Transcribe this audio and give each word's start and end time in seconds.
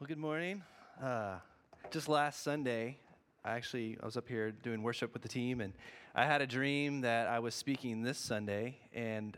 Well, 0.00 0.08
good 0.08 0.16
morning. 0.16 0.62
Uh, 1.04 1.34
just 1.90 2.08
last 2.08 2.42
Sunday, 2.42 2.96
I 3.44 3.50
actually 3.50 3.98
I 4.02 4.06
was 4.06 4.16
up 4.16 4.26
here 4.26 4.50
doing 4.50 4.82
worship 4.82 5.12
with 5.12 5.20
the 5.20 5.28
team, 5.28 5.60
and 5.60 5.74
I 6.14 6.24
had 6.24 6.40
a 6.40 6.46
dream 6.46 7.02
that 7.02 7.28
I 7.28 7.38
was 7.38 7.54
speaking 7.54 8.00
this 8.00 8.16
Sunday, 8.16 8.78
and 8.94 9.36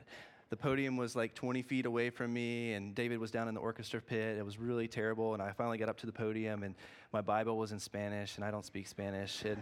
the 0.51 0.57
podium 0.57 0.97
was 0.97 1.17
like 1.17 1.35
20 1.35 1.63
feet 1.63 1.85
away 1.85 2.11
from 2.11 2.33
me, 2.33 2.75
and 2.75 2.95
David 2.95 3.19
was 3.19 3.33
down 3.33 3.49
in 3.49 3.55
the 3.55 3.61
orchestra 3.61 4.01
pit. 4.01 4.39
It 4.39 4.45
was 4.45 4.57
really 4.57 4.87
terrible, 4.87 5.35
and 5.35 5.43
I 5.43 5.51
finally 5.51 5.79
got 5.79 5.89
up 5.89 5.99
to 5.99 6.07
the 6.07 6.13
podium, 6.13 6.63
and 6.63 6.77
my 7.13 7.23
Bible 7.23 7.59
was 7.59 7.73
in 7.73 7.81
Spanish, 7.81 8.37
and 8.37 8.45
I 8.45 8.53
don't 8.53 8.65
speak 8.65 8.87
Spanish, 8.87 9.45
and 9.45 9.61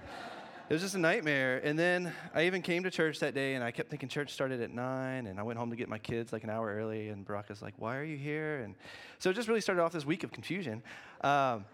it 0.70 0.74
was 0.74 0.82
just 0.82 0.94
a 0.94 0.98
nightmare. 0.98 1.60
And 1.64 1.76
then 1.76 2.12
I 2.32 2.46
even 2.46 2.62
came 2.62 2.84
to 2.84 2.92
church 2.92 3.18
that 3.18 3.34
day, 3.34 3.54
and 3.54 3.64
I 3.64 3.72
kept 3.72 3.90
thinking 3.90 4.08
church 4.08 4.32
started 4.32 4.60
at 4.62 4.70
nine, 4.70 5.26
and 5.26 5.40
I 5.40 5.42
went 5.42 5.58
home 5.58 5.70
to 5.70 5.76
get 5.76 5.88
my 5.88 5.98
kids 5.98 6.32
like 6.32 6.44
an 6.44 6.50
hour 6.50 6.72
early, 6.72 7.08
and 7.08 7.26
Baraka's 7.26 7.60
like, 7.60 7.74
"Why 7.76 7.96
are 7.96 8.04
you 8.04 8.16
here?" 8.16 8.60
And 8.60 8.76
so 9.18 9.30
it 9.30 9.32
just 9.34 9.48
really 9.48 9.60
started 9.60 9.82
off 9.82 9.90
this 9.90 10.06
week 10.06 10.22
of 10.22 10.30
confusion. 10.30 10.80
Um, 11.22 11.64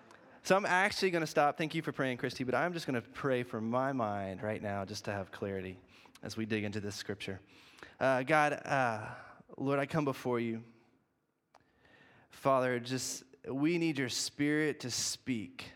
so 0.45 0.56
I'm 0.56 0.65
actually 0.65 1.11
going 1.11 1.20
to 1.20 1.27
stop. 1.27 1.59
Thank 1.59 1.75
you 1.75 1.83
for 1.83 1.93
praying, 1.93 2.17
Christy, 2.17 2.43
but 2.43 2.55
I'm 2.55 2.73
just 2.73 2.87
going 2.87 2.95
to 2.95 3.06
pray 3.06 3.43
for 3.43 3.61
my 3.61 3.93
mind 3.93 4.43
right 4.43 4.62
now, 4.62 4.87
just 4.87 5.05
to 5.05 5.12
have 5.12 5.31
clarity 5.31 5.78
as 6.23 6.39
we 6.39 6.47
dig 6.47 6.65
into 6.65 6.81
this 6.81 6.95
scripture. 6.95 7.39
Uh, 8.01 8.23
God, 8.23 8.55
uh, 8.65 9.01
Lord, 9.59 9.78
I 9.78 9.84
come 9.84 10.06
before 10.06 10.41
you. 10.41 10.62
Father, 12.31 12.81
just 12.81 13.25
we 13.47 13.77
need 13.77 13.98
your 13.98 14.09
spirit 14.09 14.81
to 14.81 14.91
speak. 14.91 15.70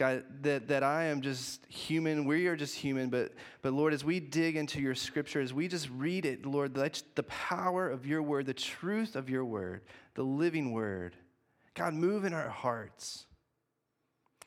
God, 0.00 0.24
that, 0.40 0.68
that 0.68 0.82
I 0.82 1.04
am 1.04 1.20
just 1.20 1.60
human. 1.66 2.24
We 2.24 2.46
are 2.46 2.56
just 2.56 2.74
human. 2.74 3.10
But, 3.10 3.34
but 3.60 3.74
Lord, 3.74 3.92
as 3.92 4.02
we 4.02 4.18
dig 4.18 4.56
into 4.56 4.80
your 4.80 4.94
scripture, 4.94 5.42
as 5.42 5.52
we 5.52 5.68
just 5.68 5.90
read 5.90 6.24
it, 6.24 6.46
Lord, 6.46 6.74
let 6.74 7.02
the 7.16 7.22
power 7.24 7.86
of 7.90 8.06
your 8.06 8.22
word, 8.22 8.46
the 8.46 8.54
truth 8.54 9.14
of 9.14 9.28
your 9.28 9.44
word, 9.44 9.82
the 10.14 10.22
living 10.22 10.72
word, 10.72 11.16
God, 11.74 11.92
move 11.92 12.24
in 12.24 12.32
our 12.32 12.48
hearts. 12.48 13.26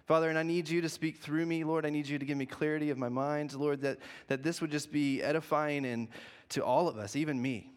Father, 0.07 0.27
and 0.27 0.39
I 0.39 0.43
need 0.43 0.67
you 0.67 0.81
to 0.81 0.89
speak 0.89 1.17
through 1.17 1.45
me, 1.45 1.63
Lord. 1.63 1.85
I 1.85 1.91
need 1.91 2.07
you 2.07 2.17
to 2.17 2.25
give 2.25 2.35
me 2.35 2.47
clarity 2.47 2.89
of 2.89 2.97
my 2.97 3.09
mind, 3.09 3.53
Lord, 3.53 3.81
that, 3.81 3.99
that 4.29 4.41
this 4.41 4.59
would 4.59 4.71
just 4.71 4.91
be 4.91 5.21
edifying 5.21 5.85
and 5.85 6.07
to 6.49 6.65
all 6.65 6.87
of 6.87 6.97
us, 6.97 7.15
even 7.15 7.39
me. 7.39 7.69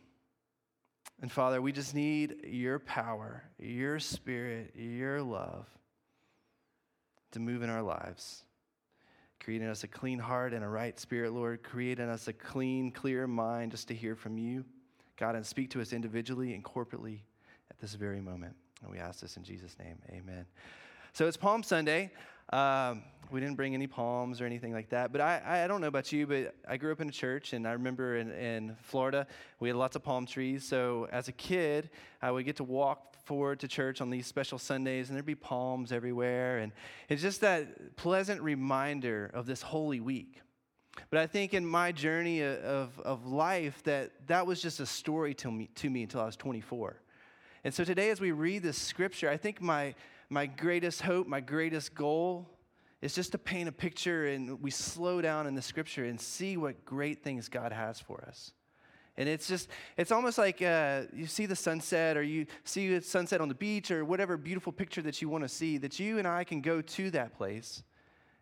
And 1.21 1.31
Father, 1.31 1.61
we 1.61 1.73
just 1.73 1.95
need 1.95 2.37
your 2.47 2.79
power, 2.79 3.43
your 3.59 3.99
spirit, 4.01 4.73
your 4.77 5.21
love 5.21 5.67
to 7.33 7.41
move 7.41 7.63
in 7.63 7.71
our 7.71 7.83
lives. 7.83 8.43
Creating 9.41 9.69
us 9.69 9.85
a 9.85 9.89
clean 9.89 10.19
heart 10.19 10.53
and 10.53 10.65
a 10.65 10.69
right 10.69 10.99
spirit, 10.99 11.33
Lord. 11.33 11.63
Creating 11.63 12.09
us 12.09 12.29
a 12.29 12.33
clean, 12.33 12.91
clear 12.91 13.27
mind 13.27 13.73
just 13.73 13.89
to 13.89 13.95
hear 13.95 14.17
from 14.17 14.39
you, 14.39 14.65
God, 15.17 15.35
and 15.35 15.45
speak 15.45 15.71
to 15.71 15.81
us 15.81 15.93
individually 15.93 16.55
and 16.55 16.65
corporately 16.65 17.21
at 17.71 17.79
this 17.79 17.95
very 17.95 18.21
moment. 18.21 18.57
And 18.83 18.91
we 18.91 18.99
ask 18.99 19.21
this 19.21 19.37
in 19.37 19.45
Jesus' 19.45 19.77
name. 19.79 19.99
Amen. 20.11 20.47
So 21.13 21.27
it's 21.27 21.37
Palm 21.37 21.63
Sunday. 21.63 22.11
Um, 22.53 23.03
we 23.31 23.41
didn't 23.41 23.57
bring 23.57 23.75
any 23.75 23.87
palms 23.87 24.41
or 24.41 24.47
anything 24.47 24.73
like 24.73 24.91
that. 24.91 25.13
But 25.13 25.21
I, 25.21 25.65
I 25.65 25.67
don't 25.67 25.81
know 25.81 25.89
about 25.89 26.13
you, 26.13 26.27
but 26.27 26.55
I 26.69 26.77
grew 26.77 26.93
up 26.93 27.01
in 27.01 27.09
a 27.09 27.13
church, 27.13 27.53
and 27.53 27.67
I 27.67 27.73
remember 27.73 28.17
in, 28.17 28.31
in 28.31 28.77
Florida, 28.83 29.27
we 29.59 29.69
had 29.69 29.77
lots 29.77 29.97
of 29.97 30.03
palm 30.03 30.27
trees. 30.27 30.65
So 30.65 31.09
as 31.11 31.29
a 31.29 31.33
kid, 31.33 31.91
I 32.23 32.31
would 32.31 32.45
get 32.45 32.57
to 32.57 32.65
walk 32.65 33.17
forward 33.25 33.59
to 33.61 33.69
church 33.69 34.01
on 34.01 34.11
these 34.11 34.27
special 34.27 34.59
Sundays, 34.59 35.09
and 35.09 35.17
there'd 35.17 35.27
be 35.27 35.35
palms 35.35 35.91
everywhere. 35.91 36.59
And 36.59 36.73
it's 37.09 37.23
just 37.23 37.41
that 37.41 37.97
pleasant 37.97 38.41
reminder 38.41 39.31
of 39.35 39.47
this 39.47 39.63
holy 39.63 40.01
week. 40.01 40.41
But 41.11 41.21
I 41.21 41.27
think 41.27 41.53
in 41.53 41.67
my 41.67 41.93
journey 41.93 42.43
of, 42.43 42.99
of 43.01 43.27
life, 43.27 43.83
that 43.85 44.13
that 44.29 44.47
was 44.47 44.63
just 44.63 44.81
a 44.81 44.87
story 44.87 45.35
to 45.35 45.51
me, 45.51 45.69
to 45.75 45.91
me 45.91 46.05
until 46.05 46.21
I 46.21 46.27
was 46.27 46.37
24. 46.37 46.97
And 47.65 47.75
so 47.75 47.85
today, 47.85 48.11
as 48.11 48.21
we 48.21 48.31
read 48.31 48.63
this 48.63 48.79
scripture, 48.79 49.29
I 49.29 49.37
think 49.37 49.61
my 49.61 49.95
my 50.29 50.47
greatest 50.47 51.03
hope, 51.03 51.27
my 51.27 51.41
greatest 51.41 51.95
goal 51.95 52.49
is 53.03 53.15
just 53.15 53.33
to 53.33 53.39
paint 53.39 53.69
a 53.69 53.73
picture 53.73 54.27
and 54.27 54.61
we 54.63 54.71
slow 54.71 55.21
down 55.21 55.47
in 55.47 55.55
the 55.55 55.63
scripture 55.63 56.05
and 56.05 56.21
see 56.21 56.57
what 56.57 56.85
great 56.85 57.23
things 57.23 57.49
God 57.49 57.73
has 57.73 58.01
for 58.01 58.25
us. 58.27 58.53
And 59.19 59.29
it's 59.29 59.49
just, 59.49 59.69
it's 59.97 60.13
almost 60.13 60.37
like 60.37 60.61
uh, 60.61 61.03
you 61.15 61.27
see 61.27 61.47
the 61.47 61.57
sunset 61.57 62.17
or 62.17 62.23
you 62.23 62.47
see 62.65 62.95
the 62.95 63.01
sunset 63.01 63.41
on 63.41 63.49
the 63.49 63.55
beach 63.55 63.91
or 63.91 64.05
whatever 64.05 64.37
beautiful 64.37 64.73
picture 64.73 65.01
that 65.03 65.23
you 65.23 65.29
want 65.29 65.45
to 65.45 65.49
see, 65.49 65.79
that 65.79 65.99
you 65.99 66.19
and 66.19 66.29
I 66.29 66.45
can 66.45 66.61
go 66.61 66.83
to 66.83 67.11
that 67.13 67.35
place. 67.35 67.83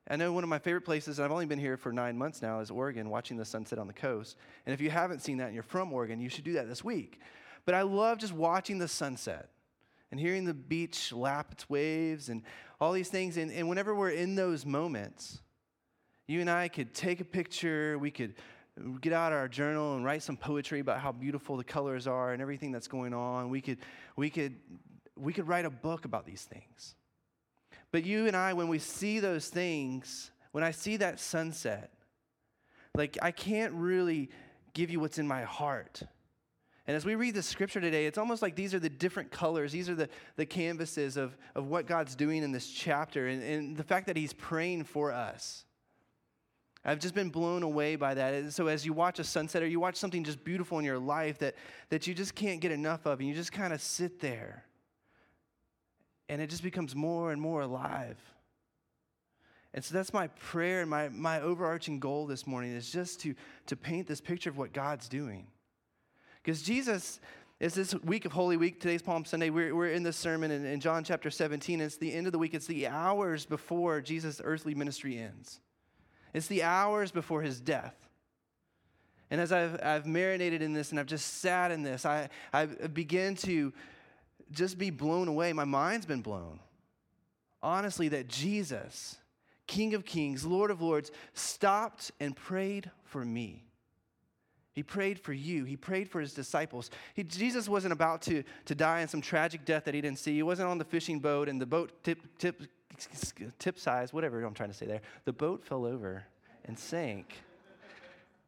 I 0.09 0.17
know 0.17 0.33
one 0.33 0.43
of 0.43 0.51
my 0.51 0.59
favorite 0.59 0.85
places, 0.85 1.19
and 1.19 1.25
I've 1.25 1.33
only 1.33 1.47
been 1.47 1.59
here 1.59 1.77
for 1.77 1.93
nine 1.93 2.19
months 2.19 2.43
now, 2.43 2.61
is 2.61 2.71
Oregon, 2.71 3.09
watching 3.09 3.37
the 3.39 3.45
sunset 3.45 3.79
on 3.79 3.87
the 3.87 3.95
coast. 3.95 4.37
And 4.67 4.75
if 4.75 4.81
you 4.81 4.91
haven't 4.91 5.23
seen 5.23 5.39
that 5.39 5.47
and 5.47 5.55
you're 5.55 5.63
from 5.63 5.93
Oregon, 5.93 6.21
you 6.21 6.29
should 6.29 6.45
do 6.45 6.55
that 6.55 6.69
this 6.69 6.85
week. 6.85 7.21
But 7.65 7.75
I 7.75 7.83
love 7.83 8.19
just 8.19 8.35
watching 8.35 8.79
the 8.79 8.89
sunset 8.89 9.49
and 10.15 10.21
hearing 10.21 10.45
the 10.45 10.55
beach 10.55 11.13
lap 11.13 11.51
its 11.51 11.69
waves 11.69 12.29
and 12.29 12.45
all 12.81 12.93
these 12.93 13.09
things. 13.09 13.37
And, 13.37 13.51
and 13.51 13.69
whenever 13.69 13.97
we're 13.97 14.11
in 14.11 14.37
those 14.37 14.65
moments, 14.65 15.43
you 16.29 16.41
and 16.41 16.49
I 16.49 16.69
could 16.69 16.95
take 16.95 17.21
a 17.21 17.25
picture, 17.25 17.99
we 17.99 18.13
could 18.13 18.35
get 19.01 19.13
out 19.13 19.33
our 19.33 19.49
journal 19.49 19.97
and 19.97 20.05
write 20.05 20.23
some 20.23 20.37
poetry 20.37 20.79
about 20.79 21.01
how 21.01 21.11
beautiful 21.11 21.57
the 21.57 21.65
colors 21.65 22.07
are 22.07 22.33
and 22.33 22.41
everything 22.41 22.71
that's 22.71 22.87
going 22.87 23.13
on. 23.13 23.51
We 23.51 23.61
could, 23.61 23.79
we 24.15 24.31
could, 24.31 24.55
we 25.17 25.33
could 25.33 25.49
write 25.49 25.65
a 25.65 25.71
book 25.71 26.05
about 26.05 26.27
these 26.27 26.43
things. 26.43 26.95
But 27.91 28.07
you 28.07 28.29
and 28.29 28.37
I, 28.37 28.53
when 28.53 28.69
we 28.69 28.79
see 28.79 29.19
those 29.19 29.49
things, 29.49 30.31
when 30.53 30.63
I 30.63 30.71
see 30.71 30.97
that 30.99 31.19
sunset, 31.19 31.91
like 32.95 33.19
I 33.21 33.33
can't 33.33 33.73
really 33.73 34.31
give 34.75 34.91
you 34.91 35.01
what's 35.01 35.19
in 35.19 35.27
my 35.27 35.43
heart 35.43 36.05
and 36.87 36.97
as 36.97 37.07
we 37.07 37.15
read 37.15 37.35
the 37.35 37.43
scripture 37.43 37.81
today, 37.81 38.05
it's 38.05 38.19
almost 38.19 38.43
like 38.43 38.57
these 38.57 38.75
are 38.75 38.79
the 38.79 38.91
different 38.91 39.31
colors. 39.31 39.73
These 39.73 39.89
are 39.89 39.95
the, 39.95 40.09
the 40.37 40.45
canvases 40.45 41.17
of, 41.17 41.37
of 41.55 41.67
what 41.67 41.87
God's 41.87 42.15
doing 42.15 42.43
in 42.43 42.53
this 42.53 42.69
chapter 42.69 43.29
and, 43.29 43.43
and 43.43 43.77
the 43.77 43.85
fact 43.85 44.07
that 44.07 44.17
He's 44.17 44.35
praying 44.35 44.85
for 44.85 45.11
us. 45.11 45.65
I've 46.85 46.99
just 46.99 47.15
been 47.15 47.31
blown 47.31 47.63
away 47.63 47.97
by 47.97 48.13
that. 48.13 48.53
So 48.53 48.67
as 48.67 48.85
you 48.85 48.93
watch 48.93 49.19
a 49.19 49.25
sunset 49.25 49.63
or 49.63 49.67
you 49.67 49.81
watch 49.81 49.97
something 49.97 50.23
just 50.23 50.45
beautiful 50.45 50.79
in 50.79 50.85
your 50.85 50.99
life 50.99 51.39
that, 51.39 51.55
that 51.89 52.07
you 52.07 52.13
just 52.13 52.35
can't 52.35 52.61
get 52.61 52.71
enough 52.71 53.07
of, 53.07 53.21
and 53.21 53.29
you 53.29 53.35
just 53.35 53.53
kind 53.53 53.73
of 53.73 53.81
sit 53.81 54.21
there, 54.21 54.65
and 56.29 56.43
it 56.43 56.51
just 56.51 56.63
becomes 56.63 56.95
more 56.95 57.33
and 57.33 57.41
more 57.41 57.63
alive. 57.63 58.19
And 59.73 59.83
so 59.83 59.95
that's 59.95 60.13
my 60.13 60.27
prayer 60.27 60.83
and 60.83 60.91
my, 60.91 61.09
my 61.09 61.41
overarching 61.41 61.99
goal 61.99 62.27
this 62.27 62.47
morning 62.47 62.73
is 62.73 62.93
just 62.93 63.21
to, 63.21 63.35
to 63.67 63.77
paint 63.77 64.07
this 64.07 64.21
picture 64.21 64.51
of 64.51 64.59
what 64.59 64.75
God's 64.75 65.09
doing. 65.09 65.47
Because 66.45 66.61
Jesus 66.61 67.21
is 67.59 67.73
this 67.73 67.95
week 67.95 68.27
of 68.27 68.33
Holy 68.33 68.59
Week. 68.59 68.79
Today's 68.79 69.01
Palm 69.01 69.25
Sunday. 69.25 69.49
We're, 69.49 69.75
we're 69.75 69.89
in 69.89 70.03
this 70.03 70.19
sermon 70.19 70.51
in, 70.51 70.67
in 70.67 70.79
John 70.79 71.03
chapter 71.03 71.31
17. 71.31 71.81
It's 71.81 71.97
the 71.97 72.13
end 72.13 72.27
of 72.27 72.33
the 72.33 72.39
week, 72.39 72.53
it's 72.53 72.67
the 72.67 72.87
hours 72.87 73.47
before 73.47 74.03
Jesus' 74.03 74.43
earthly 74.45 74.75
ministry 74.75 75.19
ends, 75.19 75.61
it's 76.35 76.47
the 76.47 76.63
hours 76.63 77.11
before 77.11 77.41
his 77.41 77.61
death. 77.61 77.97
And 79.31 79.41
as 79.41 79.53
I've, 79.53 79.83
I've 79.83 80.07
marinated 80.07 80.61
in 80.61 80.75
this 80.75 80.91
and 80.91 81.01
I've 81.01 81.07
just 81.07 81.39
sat 81.41 81.71
in 81.71 81.83
this, 81.83 82.05
I, 82.05 82.29
I 82.53 82.67
begin 82.67 83.37
to 83.37 83.73
just 84.53 84.77
be 84.77 84.91
blown 84.91 85.29
away. 85.29 85.55
My 85.55 85.65
mind's 85.65 86.05
been 86.05 86.21
blown. 86.21 86.61
Honestly, 87.63 88.09
that 88.09 88.29
Jesus, 88.29 89.17
King 89.67 89.95
of 89.95 90.05
Kings, 90.05 90.45
Lord 90.45 90.71
of 90.71 90.83
Lords, 90.83 91.11
stopped 91.33 92.13
and 92.21 92.37
prayed 92.37 92.91
for 93.03 93.25
me. 93.25 93.65
He 94.75 94.83
prayed 94.83 95.21
for 95.21 95.33
you. 95.33 95.65
He 95.65 95.77
prayed 95.77 96.11
for 96.11 96.21
his 96.21 96.35
disciples. 96.35 96.91
He, 97.15 97.23
Jesus 97.23 97.69
wasn't 97.69 97.93
about 97.93 98.23
to, 98.23 98.43
to 98.65 98.75
die 98.75 99.01
in 99.01 99.09
some 99.09 99.21
tragic 99.21 99.65
death 99.65 99.85
that 99.85 99.95
he 99.95 100.01
didn't 100.01 100.19
see. 100.19 100.35
He 100.35 100.43
wasn't 100.43 100.69
on 100.69 100.79
the 100.79 100.85
fishing 100.85 101.21
boat 101.21 101.49
and 101.49 101.61
the 101.61 101.67
boat 101.67 102.03
tip, 102.03 102.19
tip, 102.39 102.63
tip 103.59 103.79
size, 103.79 104.13
whatever 104.13 104.43
I'm 104.43 104.53
trying 104.53 104.71
to 104.71 104.75
say 104.75 104.87
there. 104.87 105.01
The 105.27 105.33
boat 105.33 105.65
fell 105.65 105.87
over 105.87 106.25
and 106.65 106.77
sank. 106.77 107.35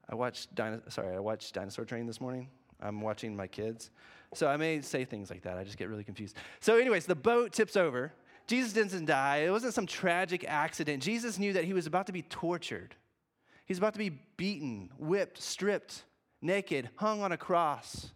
I 0.09 0.17
watched, 0.17 0.53
Dino- 0.55 0.83
sorry, 0.89 1.15
I 1.15 1.21
watched 1.21 1.55
Dinosaur 1.55 1.85
Train 1.85 2.07
this 2.07 2.21
morning. 2.21 2.49
I'm 2.81 3.01
watching 3.01 3.37
my 3.37 3.47
kids. 3.47 3.91
So 4.35 4.49
I 4.49 4.57
may 4.57 4.81
say 4.81 5.05
things 5.05 5.31
like 5.31 5.43
that. 5.43 5.57
I 5.57 5.65
just 5.65 5.79
get 5.79 5.89
really 5.89 6.05
confused. 6.05 6.37
So, 6.61 6.77
anyways, 6.77 7.07
the 7.07 7.15
boat 7.15 7.53
tips 7.53 7.77
over. 7.77 8.13
Jesus 8.47 8.73
didn't 8.73 9.07
die. 9.07 9.39
It 9.39 9.51
wasn't 9.51 9.75
some 9.75 9.87
tragic 9.87 10.45
accident. 10.47 11.03
Jesus 11.03 11.39
knew 11.39 11.53
that 11.55 11.65
he 11.65 11.73
was 11.73 11.87
about 11.87 12.07
to 12.07 12.13
be 12.13 12.23
tortured. 12.23 12.95
He's 13.65 13.79
about 13.79 13.95
to 13.95 13.99
be 13.99 14.11
beaten, 14.37 14.91
whipped, 14.99 15.43
stripped, 15.43 16.05
naked, 16.47 16.89
hung 16.97 17.23
on 17.23 17.33
a 17.33 17.37
cross 17.37 18.13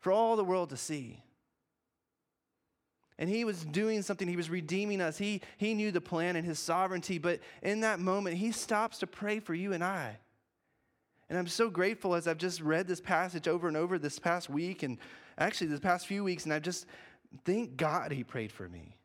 for 0.00 0.12
all 0.12 0.36
the 0.36 0.44
world 0.44 0.70
to 0.70 0.76
see. 0.76 1.22
And 3.18 3.30
he 3.30 3.44
was 3.44 3.64
doing 3.64 4.02
something, 4.02 4.26
he 4.26 4.36
was 4.36 4.50
redeeming 4.50 5.00
us. 5.00 5.16
He, 5.16 5.40
he 5.56 5.74
knew 5.74 5.92
the 5.92 6.00
plan 6.00 6.34
and 6.34 6.44
his 6.44 6.58
sovereignty, 6.58 7.18
but 7.18 7.40
in 7.62 7.80
that 7.80 8.00
moment, 8.00 8.36
he 8.36 8.50
stops 8.50 8.98
to 8.98 9.06
pray 9.06 9.38
for 9.38 9.54
you 9.54 9.72
and 9.72 9.84
I. 9.84 10.16
And 11.28 11.38
I'm 11.38 11.46
so 11.46 11.70
grateful 11.70 12.14
as 12.14 12.26
I've 12.26 12.38
just 12.38 12.60
read 12.60 12.86
this 12.86 13.00
passage 13.00 13.48
over 13.48 13.68
and 13.68 13.76
over 13.76 13.98
this 13.98 14.18
past 14.18 14.50
week 14.50 14.82
and 14.82 14.98
actually 15.38 15.68
this 15.68 15.80
past 15.80 16.06
few 16.06 16.24
weeks, 16.24 16.44
and 16.44 16.52
I've 16.52 16.62
just, 16.62 16.86
thank 17.44 17.76
God 17.76 18.12
he 18.12 18.24
prayed 18.24 18.52
for 18.52 18.68
me. 18.68 18.96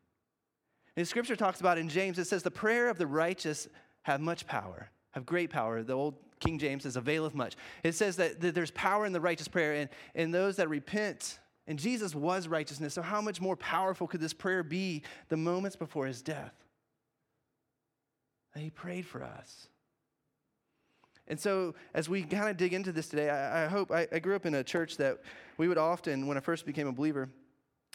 And 0.96 1.06
scripture 1.06 1.36
talks 1.36 1.60
about 1.60 1.78
in 1.78 1.88
James, 1.88 2.18
it 2.18 2.26
says, 2.26 2.42
the 2.42 2.50
prayer 2.50 2.88
of 2.88 2.98
the 2.98 3.06
righteous 3.06 3.68
have 4.02 4.20
much 4.20 4.46
power, 4.46 4.90
have 5.12 5.26
great 5.26 5.50
power. 5.50 5.82
The 5.82 5.92
old 5.92 6.14
King 6.40 6.58
James 6.58 6.84
says, 6.84 6.96
availeth 6.96 7.34
much. 7.34 7.54
It 7.84 7.92
says 7.92 8.16
that, 8.16 8.40
that 8.40 8.54
there's 8.54 8.70
power 8.70 9.06
in 9.06 9.12
the 9.12 9.20
righteous 9.20 9.48
prayer, 9.48 9.74
and, 9.74 9.90
and 10.14 10.34
those 10.34 10.56
that 10.56 10.68
repent 10.68 11.38
And 11.66 11.78
Jesus 11.78 12.14
was 12.14 12.48
righteousness. 12.48 12.94
So, 12.94 13.02
how 13.02 13.20
much 13.20 13.40
more 13.40 13.56
powerful 13.56 14.06
could 14.06 14.20
this 14.20 14.32
prayer 14.32 14.62
be 14.62 15.02
the 15.28 15.36
moments 15.36 15.76
before 15.76 16.06
his 16.06 16.22
death? 16.22 16.54
That 18.54 18.60
he 18.60 18.70
prayed 18.70 19.06
for 19.06 19.22
us. 19.22 19.68
And 21.28 21.38
so, 21.38 21.76
as 21.94 22.08
we 22.08 22.24
kind 22.24 22.48
of 22.48 22.56
dig 22.56 22.72
into 22.72 22.90
this 22.90 23.08
today, 23.08 23.30
I, 23.30 23.66
I 23.66 23.68
hope 23.68 23.92
I, 23.92 24.08
I, 24.10 24.18
grew 24.18 24.34
up 24.34 24.46
in 24.46 24.54
a 24.54 24.64
church 24.64 24.96
that 24.96 25.18
we 25.58 25.68
would 25.68 25.78
often, 25.78 26.26
when 26.26 26.36
I 26.36 26.40
first 26.40 26.66
became 26.66 26.88
a 26.88 26.92
believer, 26.92 27.28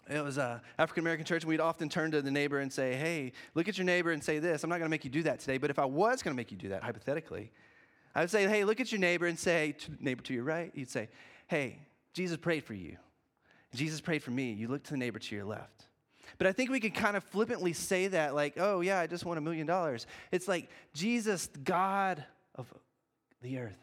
it 0.07 0.23
was 0.23 0.37
uh, 0.37 0.59
a 0.77 0.81
African 0.81 1.01
American 1.01 1.25
church, 1.25 1.43
and 1.43 1.49
we'd 1.49 1.59
often 1.59 1.89
turn 1.89 2.11
to 2.11 2.21
the 2.21 2.31
neighbor 2.31 2.59
and 2.59 2.71
say, 2.71 2.95
Hey, 2.95 3.31
look 3.55 3.67
at 3.67 3.77
your 3.77 3.85
neighbor 3.85 4.11
and 4.11 4.23
say 4.23 4.39
this. 4.39 4.63
I'm 4.63 4.69
not 4.69 4.77
going 4.77 4.87
to 4.87 4.91
make 4.91 5.03
you 5.03 5.09
do 5.09 5.23
that 5.23 5.39
today, 5.39 5.57
but 5.57 5.69
if 5.69 5.79
I 5.79 5.85
was 5.85 6.21
going 6.21 6.33
to 6.33 6.37
make 6.37 6.51
you 6.51 6.57
do 6.57 6.69
that, 6.69 6.83
hypothetically, 6.83 7.51
I 8.13 8.21
would 8.21 8.29
say, 8.29 8.47
Hey, 8.47 8.63
look 8.63 8.79
at 8.79 8.91
your 8.91 8.99
neighbor 8.99 9.25
and 9.25 9.37
say, 9.37 9.73
to 9.79 9.91
neighbor 9.99 10.21
to 10.23 10.33
your 10.33 10.43
right, 10.43 10.71
you'd 10.75 10.89
say, 10.89 11.09
Hey, 11.47 11.79
Jesus 12.13 12.37
prayed 12.37 12.63
for 12.63 12.73
you. 12.73 12.97
Jesus 13.73 13.99
prayed 13.99 14.23
for 14.23 14.31
me. 14.31 14.53
You 14.53 14.67
look 14.67 14.83
to 14.83 14.91
the 14.91 14.97
neighbor 14.97 15.19
to 15.19 15.35
your 15.35 15.45
left. 15.45 15.87
But 16.37 16.47
I 16.47 16.51
think 16.51 16.69
we 16.69 16.79
can 16.79 16.91
kind 16.91 17.15
of 17.15 17.23
flippantly 17.23 17.73
say 17.73 18.07
that, 18.07 18.33
like, 18.33 18.53
oh, 18.57 18.81
yeah, 18.81 18.99
I 18.99 19.07
just 19.07 19.25
want 19.25 19.37
a 19.37 19.41
million 19.41 19.67
dollars. 19.67 20.07
It's 20.31 20.47
like 20.47 20.69
Jesus, 20.93 21.49
God 21.63 22.23
of 22.55 22.73
the 23.41 23.59
earth, 23.59 23.77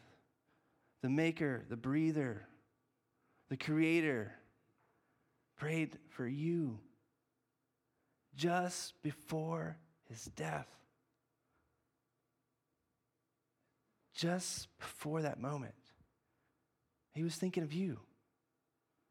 the 1.01 1.09
maker, 1.09 1.63
the 1.69 1.77
breather, 1.77 2.45
the 3.49 3.57
creator, 3.57 4.33
prayed 5.57 5.97
for 6.09 6.27
you 6.27 6.79
just 8.35 9.01
before 9.01 9.77
his 10.09 10.25
death. 10.35 10.67
Just 14.15 14.67
before 14.77 15.23
that 15.23 15.39
moment, 15.39 15.73
he 17.13 17.23
was 17.23 17.35
thinking 17.35 17.63
of 17.63 17.73
you. 17.73 17.99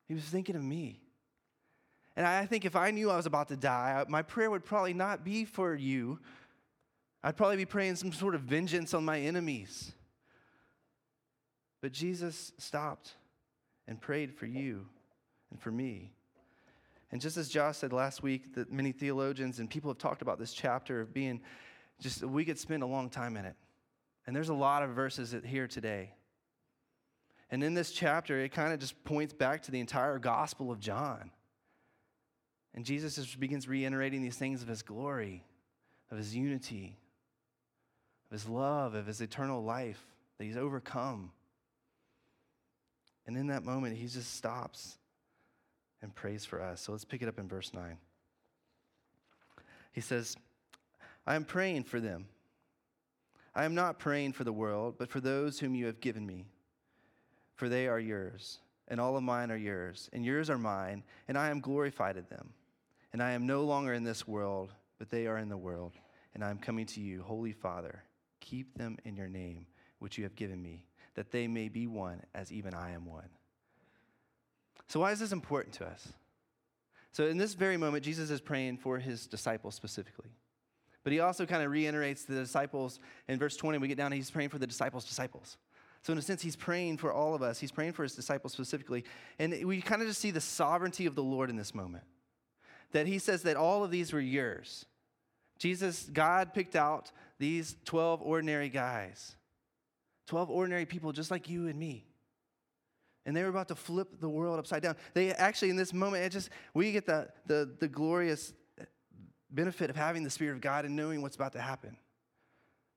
He 0.07 0.15
was 0.15 0.25
thinking 0.25 0.57
of 0.57 0.63
me. 0.63 1.01
And 2.17 2.27
I 2.27 2.47
think 2.47 2.65
if 2.65 2.77
I 2.77 2.91
knew 2.91 3.11
I 3.11 3.17
was 3.17 3.27
about 3.27 3.49
to 3.49 3.57
die, 3.57 4.05
my 4.09 4.23
prayer 4.23 4.51
would 4.51 4.65
probably 4.65 4.95
not 4.95 5.25
be 5.25 5.45
for 5.45 5.75
you. 5.75 6.19
I'd 7.25 7.37
probably 7.37 7.57
be 7.57 7.65
praying 7.65 7.97
some 7.97 8.13
sort 8.13 8.35
of 8.35 8.43
vengeance 8.43 8.95
on 8.95 9.05
my 9.05 9.19
enemies. 9.21 9.93
But 11.81 11.93
Jesus 11.93 12.53
stopped 12.59 13.13
and 13.89 14.01
prayed 14.01 14.33
for 14.33 14.47
you 14.47 14.87
and 15.51 15.61
for 15.61 15.71
me. 15.71 16.13
And 17.13 17.21
just 17.21 17.37
as 17.37 17.51
Josh 17.51 17.77
said 17.77 17.93
last 17.93 18.23
week, 18.23 18.55
that 18.55 18.73
many 18.73 18.91
theologians 18.91 19.59
and 19.59 19.69
people 19.69 19.91
have 19.91 19.99
talked 19.99 20.23
about 20.23 20.39
this 20.39 20.55
chapter 20.55 21.03
of 21.03 21.13
being 21.13 21.41
just, 22.01 22.25
we 22.25 22.45
could 22.45 22.59
spend 22.59 22.83
a 22.83 22.87
long 22.87 23.11
time 23.11 23.37
in 23.37 23.45
it. 23.45 23.55
And 24.27 24.35
there's 24.35 24.49
a 24.49 24.55
lot 24.55 24.83
of 24.83 24.91
verses 24.91 25.35
here 25.45 25.69
today. 25.69 26.15
And 27.51 27.63
in 27.63 27.75
this 27.75 27.93
chapter, 27.93 28.39
it 28.39 28.49
kind 28.49 28.73
of 28.73 28.81
just 28.81 29.05
points 29.05 29.35
back 29.35 29.63
to 29.65 29.71
the 29.71 29.79
entire 29.79 30.19
Gospel 30.19 30.71
of 30.71 30.81
John. 30.81 31.31
And 32.75 32.83
Jesus 32.83 33.17
just 33.17 33.39
begins 33.39 33.69
reiterating 33.69 34.23
these 34.23 34.37
things 34.37 34.63
of 34.63 34.69
his 34.69 34.81
glory, 34.81 35.45
of 36.11 36.17
his 36.17 36.35
unity, 36.35 36.97
of 38.31 38.33
his 38.33 38.49
love, 38.49 38.95
of 38.95 39.07
his 39.07 39.21
eternal 39.21 39.63
life 39.63 40.03
that 40.39 40.45
he's 40.45 40.57
overcome. 40.57 41.31
And 43.27 43.37
in 43.37 43.49
that 43.49 43.65
moment, 43.65 43.99
he 43.99 44.07
just 44.07 44.35
stops 44.35 44.97
and 46.03 46.15
prays 46.15 46.45
for 46.45 46.61
us. 46.61 46.81
So 46.83 46.93
let's 46.93 47.05
pick 47.05 47.23
it 47.23 47.29
up 47.29 47.39
in 47.39 47.49
verse 47.49 47.73
9. 47.73 47.97
He 49.93 50.01
says, 50.01 50.37
I 51.27 51.35
am 51.35 51.45
praying 51.45 51.85
for 51.85 52.01
them. 52.01 52.27
I 53.55 53.65
am 53.65 53.75
not 53.75 53.99
praying 53.99 54.33
for 54.33 54.45
the 54.45 54.53
world, 54.53 54.97
but 54.99 55.11
for 55.11 55.21
those 55.21 55.59
whom 55.59 55.75
you 55.75 55.87
have 55.87 56.01
given 56.01 56.27
me, 56.27 56.47
for 57.55 57.69
they 57.69 57.87
are 57.87 58.01
yours, 58.01 58.59
and 58.89 58.99
all 58.99 59.17
of 59.17 59.23
mine 59.23 59.51
are 59.51 59.57
yours, 59.57 60.09
and 60.13 60.25
yours 60.25 60.49
are 60.49 60.59
mine, 60.59 61.05
and 61.29 61.37
I 61.37 61.51
am 61.51 61.61
glorified 61.61 62.17
in 62.17 62.25
them. 62.31 62.55
And 63.13 63.23
I 63.23 63.33
am 63.33 63.47
no 63.47 63.65
longer 63.65 63.93
in 63.93 64.05
this 64.05 64.27
world, 64.27 64.73
but 64.99 65.11
they 65.11 65.27
are 65.27 65.37
in 65.37 65.51
the 65.51 65.57
world, 65.57 65.93
and 66.35 66.43
I 66.43 66.49
am 66.49 66.59
coming 66.59 66.87
to 66.87 67.01
you, 67.01 67.23
Holy 67.23 67.53
Father. 67.53 68.03
Keep 68.41 68.79
them 68.79 68.97
in 69.05 69.17
your 69.17 69.29
name, 69.29 69.67
which 69.99 70.17
you 70.17 70.25
have 70.25 70.35
given 70.35 70.63
me 70.63 70.87
that 71.15 71.31
they 71.31 71.47
may 71.47 71.69
be 71.69 71.87
one 71.87 72.23
as 72.35 72.53
even 72.53 72.75
I 72.75 72.93
am 72.93 73.07
one. 73.07 73.29
So, 74.93 75.01
why 75.01 75.11
is 75.11 75.21
this 75.21 75.33
important 75.33 75.75
to 75.77 75.87
us? 75.87 76.07
So, 77.13 77.25
in 77.25 77.39
this 77.39 77.55
very 77.55 77.79
moment, 77.79 78.05
Jesus 78.05 78.29
is 78.29 78.43
praying 78.43 78.77
for 78.77 78.99
his 78.99 79.27
disciples 79.27 79.75
specifically. 79.75 80.29
But 81.03 81.15
he 81.15 81.21
also 81.21 81.47
kind 81.47 81.63
of 81.63 81.71
reiterates 81.71 82.27
the 82.27 82.35
disciples 82.35 83.01
in 83.27 83.39
verse 83.39 83.57
20. 83.57 83.79
We 83.79 83.89
get 83.89 83.97
down, 83.97 84.13
he's 84.13 84.31
praying 84.31 84.51
for 84.51 84.59
the 84.59 84.67
disciples' 84.67 85.07
disciples. 85.07 85.57
So, 86.03 86.13
in 86.13 86.19
a 86.19 86.23
sense, 86.23 86.43
he's 86.43 86.57
praying 86.57 86.99
for 86.99 87.11
all 87.11 87.35
of 87.35 87.41
us. 87.41 87.59
He's 87.59 87.73
praying 87.73 87.95
for 87.95 88.03
his 88.03 88.15
disciples 88.15 88.53
specifically. 88.53 89.07
And 89.39 89.65
we 89.65 89.81
kind 89.81 90.03
of 90.03 90.09
just 90.09 90.21
see 90.21 90.31
the 90.31 90.43
sovereignty 90.43 91.07
of 91.07 91.15
the 91.15 91.23
Lord 91.23 91.49
in 91.49 91.57
this 91.57 91.75
moment. 91.75 92.05
That 92.91 93.07
he 93.07 93.19
says 93.19 93.45
that 93.45 93.57
all 93.57 93.85
of 93.85 93.91
these 93.91 94.13
were 94.13 94.21
yours. 94.21 94.85
Jesus, 95.59 96.07
God 96.13 96.53
picked 96.53 96.77
out 96.77 97.13
these 97.39 97.77
12 97.87 98.21
ordinary 98.21 98.69
guys 98.69 99.37
12 100.27 100.51
ordinary 100.51 100.85
people 100.85 101.13
just 101.13 101.31
like 101.31 101.49
you 101.49 101.67
and 101.67 101.79
me. 101.79 102.12
And 103.25 103.37
they 103.37 103.43
were 103.43 103.49
about 103.49 103.69
to 103.69 103.75
flip 103.75 104.21
the 104.21 104.29
world 104.29 104.59
upside 104.59 104.83
down. 104.83 104.97
They 105.15 105.31
actually, 105.33 105.71
in 105.71 105.77
this 105.77 105.93
moment, 105.93 106.25
it 106.25 106.31
just, 106.31 106.51
we 106.75 106.91
get 106.93 107.07
the, 107.07 107.29
the, 107.47 107.71
the 107.79 107.89
glorious 107.89 108.53
benefit 109.51 109.91
of 109.91 109.97
having 109.97 110.25
the 110.25 110.31
Spirit 110.31 110.55
of 110.55 110.61
God 110.61 110.85
and 110.85 110.97
knowing 110.97 111.23
what's 111.23 111.37
about 111.37 111.53
to 111.53 111.61
happen. 111.61 111.97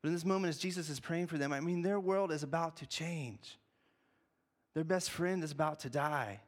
But 0.01 0.09
in 0.09 0.13
this 0.13 0.25
moment, 0.25 0.49
as 0.49 0.57
Jesus 0.57 0.89
is 0.89 0.99
praying 0.99 1.27
for 1.27 1.37
them, 1.37 1.51
I 1.53 1.59
mean, 1.59 1.81
their 1.81 1.99
world 1.99 2.31
is 2.31 2.43
about 2.43 2.77
to 2.77 2.87
change. 2.87 3.59
Their 4.73 4.83
best 4.83 5.09
friend 5.09 5.43
is 5.43 5.51
about 5.51 5.79
to 5.81 5.89
die. 5.89 6.41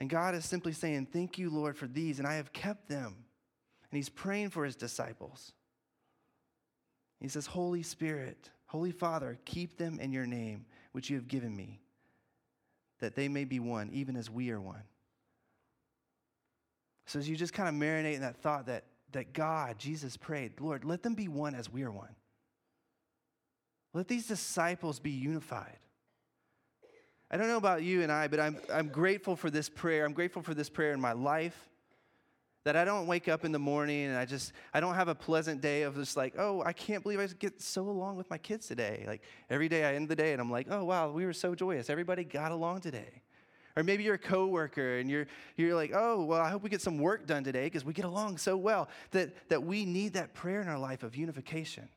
And 0.00 0.10
God 0.10 0.34
is 0.34 0.44
simply 0.44 0.72
saying, 0.72 1.08
Thank 1.12 1.38
you, 1.38 1.50
Lord, 1.50 1.76
for 1.76 1.86
these, 1.86 2.18
and 2.18 2.26
I 2.26 2.34
have 2.34 2.52
kept 2.52 2.88
them. 2.88 3.14
And 3.90 3.96
He's 3.96 4.08
praying 4.08 4.50
for 4.50 4.64
His 4.64 4.76
disciples. 4.76 5.52
He 7.20 7.28
says, 7.28 7.46
Holy 7.46 7.82
Spirit, 7.82 8.50
Holy 8.66 8.90
Father, 8.90 9.38
keep 9.44 9.76
them 9.76 9.98
in 10.00 10.12
your 10.12 10.26
name, 10.26 10.66
which 10.92 11.10
you 11.10 11.16
have 11.16 11.28
given 11.28 11.54
me, 11.54 11.80
that 13.00 13.14
they 13.14 13.28
may 13.28 13.44
be 13.44 13.60
one, 13.60 13.90
even 13.92 14.16
as 14.16 14.30
we 14.30 14.50
are 14.50 14.60
one. 14.60 14.82
So 17.06 17.18
as 17.18 17.28
you 17.28 17.36
just 17.36 17.52
kind 17.52 17.68
of 17.68 17.74
marinate 17.74 18.14
in 18.14 18.20
that 18.22 18.36
thought 18.36 18.66
that, 18.66 18.84
that 19.12 19.32
God, 19.32 19.78
Jesus 19.78 20.16
prayed, 20.16 20.60
Lord, 20.60 20.84
let 20.84 21.02
them 21.02 21.14
be 21.14 21.28
one 21.28 21.54
as 21.54 21.70
we 21.70 21.82
are 21.82 21.90
one. 21.90 22.14
Let 23.92 24.08
these 24.08 24.26
disciples 24.26 24.98
be 24.98 25.10
unified. 25.10 25.78
I 27.30 27.36
don't 27.36 27.48
know 27.48 27.56
about 27.56 27.82
you 27.82 28.02
and 28.02 28.10
I, 28.10 28.28
but 28.28 28.40
I'm, 28.40 28.58
I'm 28.72 28.88
grateful 28.88 29.36
for 29.36 29.50
this 29.50 29.68
prayer. 29.68 30.04
I'm 30.04 30.12
grateful 30.12 30.42
for 30.42 30.54
this 30.54 30.68
prayer 30.68 30.92
in 30.92 31.00
my 31.00 31.12
life 31.12 31.56
that 32.64 32.76
I 32.76 32.84
don't 32.84 33.06
wake 33.06 33.28
up 33.28 33.44
in 33.44 33.52
the 33.52 33.58
morning 33.58 34.06
and 34.06 34.16
I 34.16 34.24
just, 34.24 34.52
I 34.72 34.80
don't 34.80 34.94
have 34.94 35.08
a 35.08 35.14
pleasant 35.14 35.60
day 35.60 35.82
of 35.82 35.94
just 35.96 36.16
like, 36.16 36.34
oh, 36.38 36.62
I 36.64 36.72
can't 36.72 37.02
believe 37.02 37.20
I 37.20 37.26
get 37.38 37.60
so 37.60 37.82
along 37.82 38.16
with 38.16 38.28
my 38.30 38.38
kids 38.38 38.66
today. 38.66 39.04
Like 39.06 39.22
every 39.50 39.68
day 39.68 39.84
I 39.84 39.94
end 39.94 40.08
the 40.08 40.16
day 40.16 40.32
and 40.32 40.40
I'm 40.40 40.50
like, 40.50 40.66
oh, 40.70 40.84
wow, 40.84 41.10
we 41.10 41.26
were 41.26 41.34
so 41.34 41.54
joyous. 41.54 41.90
Everybody 41.90 42.24
got 42.24 42.52
along 42.52 42.80
today. 42.80 43.22
Or 43.76 43.82
maybe 43.82 44.04
you're 44.04 44.14
a 44.14 44.18
coworker 44.18 44.98
and 44.98 45.10
you're, 45.10 45.26
you're 45.56 45.74
like, 45.74 45.90
oh, 45.94 46.24
well, 46.24 46.40
I 46.40 46.48
hope 46.48 46.62
we 46.62 46.70
get 46.70 46.80
some 46.80 46.98
work 46.98 47.26
done 47.26 47.44
today 47.44 47.64
because 47.64 47.84
we 47.84 47.92
get 47.92 48.06
along 48.06 48.38
so 48.38 48.56
well. 48.56 48.88
That, 49.10 49.48
that 49.50 49.62
we 49.62 49.84
need 49.84 50.14
that 50.14 50.32
prayer 50.32 50.62
in 50.62 50.68
our 50.68 50.78
life 50.78 51.02
of 51.02 51.16
unification. 51.16 51.88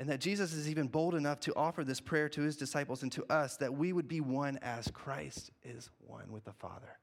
And 0.00 0.08
that 0.08 0.20
Jesus 0.20 0.54
is 0.54 0.70
even 0.70 0.86
bold 0.86 1.16
enough 1.16 1.40
to 1.40 1.54
offer 1.56 1.82
this 1.82 2.00
prayer 2.00 2.28
to 2.30 2.40
his 2.42 2.56
disciples 2.56 3.02
and 3.02 3.10
to 3.12 3.24
us 3.30 3.56
that 3.56 3.74
we 3.74 3.92
would 3.92 4.08
be 4.08 4.20
one 4.20 4.58
as 4.62 4.88
Christ 4.92 5.50
is 5.64 5.90
one 5.98 6.30
with 6.30 6.44
the 6.44 6.52
Father. 6.52 6.96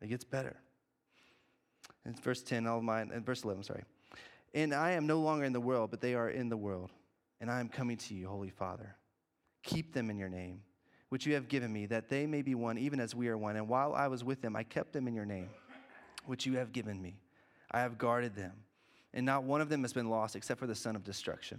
It 0.00 0.08
gets 0.08 0.24
better. 0.24 0.56
It's 2.04 2.20
verse 2.20 2.42
10, 2.42 2.66
all 2.66 2.82
mine, 2.82 3.10
and 3.14 3.24
verse 3.24 3.44
11, 3.44 3.64
sorry. 3.64 3.84
And 4.52 4.74
I 4.74 4.92
am 4.92 5.06
no 5.06 5.20
longer 5.20 5.44
in 5.44 5.52
the 5.52 5.60
world, 5.60 5.90
but 5.90 6.00
they 6.00 6.14
are 6.14 6.28
in 6.28 6.48
the 6.48 6.56
world. 6.56 6.90
And 7.40 7.50
I 7.50 7.60
am 7.60 7.68
coming 7.68 7.96
to 7.96 8.14
you, 8.14 8.28
Holy 8.28 8.50
Father. 8.50 8.94
Keep 9.62 9.94
them 9.94 10.10
in 10.10 10.18
your 10.18 10.28
name, 10.28 10.60
which 11.08 11.26
you 11.26 11.34
have 11.34 11.48
given 11.48 11.72
me, 11.72 11.86
that 11.86 12.08
they 12.08 12.26
may 12.26 12.42
be 12.42 12.54
one, 12.54 12.78
even 12.78 13.00
as 13.00 13.14
we 13.14 13.28
are 13.28 13.38
one. 13.38 13.56
And 13.56 13.68
while 13.68 13.94
I 13.94 14.08
was 14.08 14.22
with 14.22 14.42
them, 14.42 14.54
I 14.54 14.62
kept 14.62 14.92
them 14.92 15.08
in 15.08 15.14
your 15.14 15.24
name, 15.24 15.48
which 16.26 16.46
you 16.46 16.56
have 16.58 16.72
given 16.72 17.00
me. 17.00 17.16
I 17.70 17.80
have 17.80 17.98
guarded 17.98 18.36
them. 18.36 18.52
And 19.14 19.24
not 19.24 19.44
one 19.44 19.60
of 19.60 19.68
them 19.68 19.82
has 19.82 19.92
been 19.92 20.10
lost 20.10 20.36
except 20.36 20.60
for 20.60 20.66
the 20.66 20.74
son 20.74 20.96
of 20.96 21.04
destruction, 21.04 21.58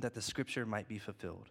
that 0.00 0.14
the 0.14 0.22
scripture 0.22 0.66
might 0.66 0.88
be 0.88 0.98
fulfilled. 0.98 1.48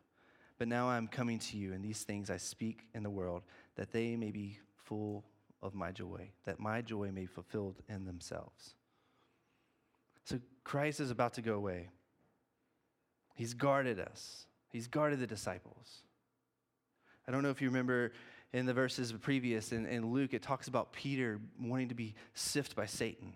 But 0.58 0.68
now 0.68 0.90
I 0.90 0.98
am 0.98 1.08
coming 1.08 1.40
to 1.40 1.58
you, 1.58 1.74
and 1.74 1.84
these 1.84 2.04
things 2.04 2.30
I 2.30 2.38
speak 2.38 2.86
in 2.94 3.04
the 3.04 3.10
world, 3.10 3.44
that 3.76 3.92
they 3.92 4.16
may 4.18 4.32
be 4.32 4.60
full 4.84 5.24
of 5.62 5.74
my 5.74 5.92
joy, 5.92 6.32
that 6.46 6.60
my 6.60 6.82
joy 6.82 7.12
may 7.12 7.22
be 7.22 7.28
fulfilled 7.28 7.76
in 7.88 8.06
themselves. 8.06 8.76
So 10.24 10.40
Christ 10.64 11.00
is 11.00 11.12
about 11.12 11.34
to 11.34 11.42
go 11.42 11.56
away. 11.56 11.90
He's 13.36 13.54
guarded 13.54 14.00
us, 14.00 14.46
He's 14.70 14.88
guarded 14.88 15.20
the 15.20 15.28
disciples. 15.28 16.04
I 17.28 17.32
don't 17.32 17.44
know 17.44 17.50
if 17.50 17.62
you 17.62 17.68
remember 17.68 18.12
in 18.54 18.66
the 18.66 18.74
verses 18.74 19.12
previous 19.12 19.72
in, 19.72 19.86
in 19.86 20.12
Luke, 20.12 20.34
it 20.34 20.42
talks 20.42 20.68
about 20.68 20.94
Peter 20.94 21.40
wanting 21.62 21.90
to 21.90 21.96
be 21.96 22.16
sifted 22.34 22.76
by 22.76 22.88
Satan. 22.88 23.34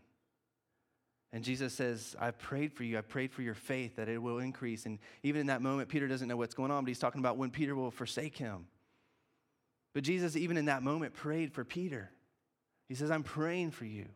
And 1.31 1.43
Jesus 1.43 1.73
says, 1.73 2.15
I've 2.19 2.37
prayed 2.37 2.73
for 2.73 2.83
you. 2.83 2.97
I 2.97 3.01
prayed 3.01 3.31
for 3.31 3.41
your 3.41 3.55
faith 3.55 3.95
that 3.95 4.07
it 4.07 4.19
will 4.19 4.37
increase. 4.37 4.85
And 4.85 4.99
even 5.23 5.41
in 5.41 5.47
that 5.47 5.61
moment, 5.61 5.89
Peter 5.89 6.07
doesn't 6.07 6.27
know 6.27 6.37
what's 6.37 6.53
going 6.53 6.69
on, 6.69 6.83
but 6.83 6.89
he's 6.89 6.99
talking 6.99 7.19
about 7.19 7.37
when 7.37 7.49
Peter 7.49 7.75
will 7.75 7.91
forsake 7.91 8.37
him. 8.37 8.67
But 9.93 10.03
Jesus, 10.03 10.35
even 10.35 10.57
in 10.57 10.65
that 10.65 10.83
moment, 10.83 11.13
prayed 11.13 11.53
for 11.53 11.63
Peter. 11.63 12.09
He 12.89 12.95
says, 12.95 13.12
I'm 13.12 13.23
praying 13.23 13.71
for 13.71 13.85
you. 13.85 14.07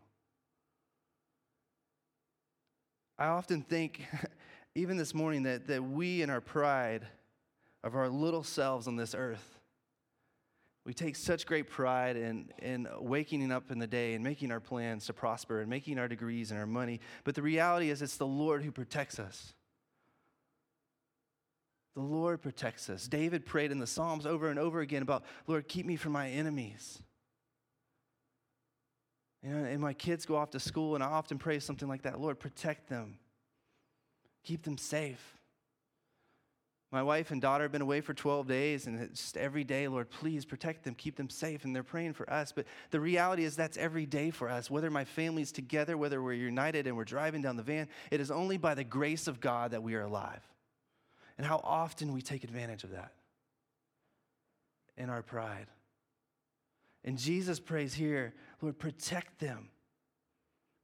I 3.17 3.27
often 3.27 3.61
think, 3.61 4.01
even 4.75 4.97
this 4.97 5.13
morning, 5.13 5.43
that, 5.43 5.67
that 5.67 5.83
we 5.83 6.21
in 6.21 6.29
our 6.29 6.41
pride 6.41 7.07
of 7.83 7.95
our 7.95 8.09
little 8.09 8.43
selves 8.43 8.87
on 8.87 8.95
this 8.95 9.15
earth, 9.15 9.57
we 10.85 10.93
take 10.93 11.15
such 11.17 11.45
great 11.45 11.69
pride 11.69 12.15
in, 12.15 12.49
in 12.59 12.87
waking 12.99 13.51
up 13.51 13.71
in 13.71 13.79
the 13.79 13.87
day 13.87 14.13
and 14.13 14.23
making 14.23 14.51
our 14.51 14.61
plans 14.61 15.05
to 15.07 15.13
prosper 15.13 15.59
and 15.59 15.69
making 15.69 15.99
our 15.99 16.07
degrees 16.07 16.49
and 16.49 16.59
our 16.59 16.65
money. 16.65 17.01
But 17.25 17.35
the 17.35 17.41
reality 17.41 17.89
is, 17.89 18.01
it's 18.01 18.15
the 18.15 18.25
Lord 18.25 18.63
who 18.63 18.71
protects 18.71 19.19
us. 19.19 19.53
The 21.97 22.03
Lord 22.03 22.43
protects 22.43 22.91
us. 22.91 23.07
David 23.07 23.43
prayed 23.43 23.71
in 23.71 23.79
the 23.79 23.87
Psalms 23.87 24.27
over 24.27 24.51
and 24.51 24.59
over 24.59 24.81
again 24.81 25.01
about, 25.01 25.23
Lord, 25.47 25.67
keep 25.67 25.83
me 25.83 25.95
from 25.95 26.11
my 26.11 26.29
enemies. 26.29 27.01
You 29.41 29.49
know, 29.49 29.65
and 29.65 29.81
my 29.81 29.93
kids 29.93 30.23
go 30.23 30.35
off 30.35 30.51
to 30.51 30.59
school, 30.59 30.93
and 30.93 31.03
I 31.03 31.07
often 31.07 31.39
pray 31.39 31.57
something 31.57 31.87
like 31.87 32.03
that 32.03 32.21
Lord, 32.21 32.39
protect 32.39 32.87
them, 32.87 33.17
keep 34.43 34.61
them 34.61 34.77
safe. 34.77 35.39
My 36.91 37.01
wife 37.01 37.31
and 37.31 37.41
daughter 37.41 37.63
have 37.63 37.71
been 37.71 37.81
away 37.81 38.01
for 38.01 38.13
12 38.13 38.47
days, 38.47 38.85
and 38.85 39.01
it's 39.01 39.19
just 39.19 39.35
every 39.35 39.63
day, 39.63 39.87
Lord, 39.87 40.11
please 40.11 40.45
protect 40.45 40.83
them, 40.83 40.93
keep 40.93 41.15
them 41.15 41.31
safe, 41.31 41.65
and 41.65 41.75
they're 41.75 41.81
praying 41.81 42.13
for 42.13 42.31
us. 42.31 42.51
But 42.51 42.67
the 42.91 42.99
reality 42.99 43.43
is 43.43 43.55
that's 43.55 43.75
every 43.75 44.05
day 44.05 44.29
for 44.29 44.49
us. 44.49 44.69
Whether 44.69 44.91
my 44.91 45.03
family's 45.03 45.51
together, 45.51 45.97
whether 45.97 46.21
we're 46.21 46.33
united 46.33 46.85
and 46.85 46.95
we're 46.95 47.05
driving 47.05 47.41
down 47.41 47.57
the 47.57 47.63
van, 47.63 47.87
it 48.11 48.21
is 48.21 48.29
only 48.29 48.57
by 48.57 48.75
the 48.75 48.83
grace 48.83 49.27
of 49.27 49.39
God 49.39 49.71
that 49.71 49.81
we 49.81 49.95
are 49.95 50.03
alive. 50.03 50.47
And 51.37 51.45
how 51.45 51.61
often 51.63 52.13
we 52.13 52.21
take 52.21 52.43
advantage 52.43 52.83
of 52.83 52.91
that 52.91 53.11
in 54.97 55.09
our 55.09 55.21
pride. 55.21 55.67
And 57.03 57.17
Jesus 57.17 57.59
prays 57.59 57.93
here, 57.93 58.33
Lord, 58.61 58.79
protect 58.79 59.39
them, 59.39 59.69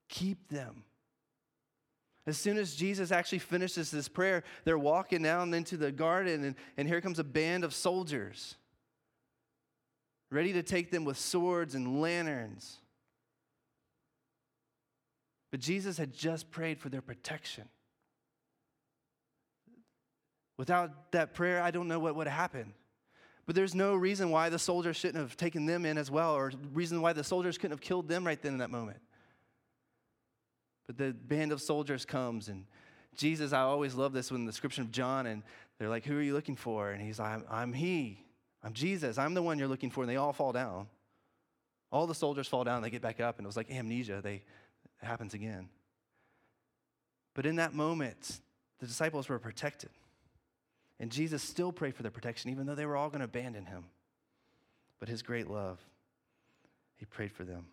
keep 0.09 0.47
them. 0.49 0.83
As 2.25 2.37
soon 2.37 2.57
as 2.57 2.75
Jesus 2.75 3.11
actually 3.11 3.39
finishes 3.39 3.91
this 3.91 4.07
prayer, 4.07 4.43
they're 4.63 4.77
walking 4.77 5.23
down 5.23 5.53
into 5.53 5.75
the 5.75 5.91
garden, 5.91 6.43
and, 6.43 6.55
and 6.77 6.87
here 6.87 7.01
comes 7.01 7.19
a 7.19 7.23
band 7.23 7.63
of 7.63 7.73
soldiers 7.73 8.55
ready 10.33 10.53
to 10.53 10.63
take 10.63 10.89
them 10.89 11.05
with 11.05 11.17
swords 11.17 11.75
and 11.75 12.01
lanterns. 12.01 12.79
But 15.51 15.59
Jesus 15.59 15.97
had 15.97 16.13
just 16.13 16.49
prayed 16.49 16.79
for 16.79 16.89
their 16.89 17.01
protection. 17.01 17.65
Without 20.57 21.11
that 21.11 21.33
prayer, 21.33 21.61
I 21.61 21.71
don't 21.71 21.87
know 21.87 21.99
what 21.99 22.15
would 22.15 22.27
happen. 22.27 22.73
But 23.45 23.55
there's 23.55 23.75
no 23.75 23.95
reason 23.95 24.29
why 24.29 24.49
the 24.49 24.59
soldiers 24.59 24.95
shouldn't 24.95 25.21
have 25.21 25.35
taken 25.35 25.65
them 25.65 25.85
in 25.85 25.97
as 25.97 26.09
well, 26.09 26.33
or 26.33 26.51
reason 26.73 27.01
why 27.01 27.13
the 27.13 27.23
soldiers 27.23 27.57
couldn't 27.57 27.71
have 27.71 27.81
killed 27.81 28.07
them 28.07 28.25
right 28.25 28.41
then 28.41 28.53
in 28.53 28.59
that 28.59 28.69
moment. 28.69 28.99
But 30.87 30.97
the 30.97 31.13
band 31.13 31.51
of 31.51 31.61
soldiers 31.61 32.05
comes, 32.05 32.47
and 32.47 32.65
Jesus, 33.15 33.51
I 33.51 33.61
always 33.61 33.95
love 33.95 34.13
this 34.13 34.31
when 34.31 34.45
the 34.45 34.51
description 34.51 34.83
of 34.83 34.91
John, 34.91 35.25
and 35.25 35.43
they're 35.77 35.89
like, 35.89 36.05
Who 36.05 36.17
are 36.17 36.21
you 36.21 36.33
looking 36.33 36.55
for? 36.55 36.91
And 36.91 37.01
he's 37.01 37.19
like, 37.19 37.33
I'm, 37.33 37.43
I'm 37.49 37.73
he. 37.73 38.23
I'm 38.63 38.73
Jesus. 38.73 39.17
I'm 39.17 39.33
the 39.33 39.41
one 39.41 39.59
you're 39.59 39.67
looking 39.67 39.89
for. 39.89 40.01
And 40.01 40.09
they 40.09 40.15
all 40.15 40.31
fall 40.31 40.53
down. 40.53 40.87
All 41.91 42.07
the 42.07 42.15
soldiers 42.15 42.47
fall 42.47 42.63
down, 42.63 42.81
they 42.81 42.89
get 42.89 43.01
back 43.01 43.19
up, 43.19 43.37
and 43.37 43.45
it 43.45 43.47
was 43.47 43.57
like 43.57 43.69
amnesia. 43.69 44.21
They, 44.23 44.35
it 44.35 45.05
happens 45.05 45.33
again. 45.33 45.69
But 47.35 47.45
in 47.45 47.57
that 47.57 47.73
moment, 47.73 48.39
the 48.79 48.87
disciples 48.87 49.29
were 49.29 49.37
protected. 49.37 49.91
And 51.03 51.11
Jesus 51.11 51.43
still 51.43 51.73
prayed 51.73 51.95
for 51.95 52.01
their 52.01 52.11
protection, 52.11 52.49
even 52.49 52.65
though 52.65 52.75
they 52.75 52.85
were 52.85 52.95
all 52.95 53.09
going 53.09 53.19
to 53.19 53.25
abandon 53.25 53.65
him. 53.65 53.83
But 55.01 55.09
his 55.09 55.21
great 55.21 55.49
love, 55.49 55.77
he 56.95 57.03
prayed 57.03 57.33
for 57.33 57.43
them. 57.43 57.65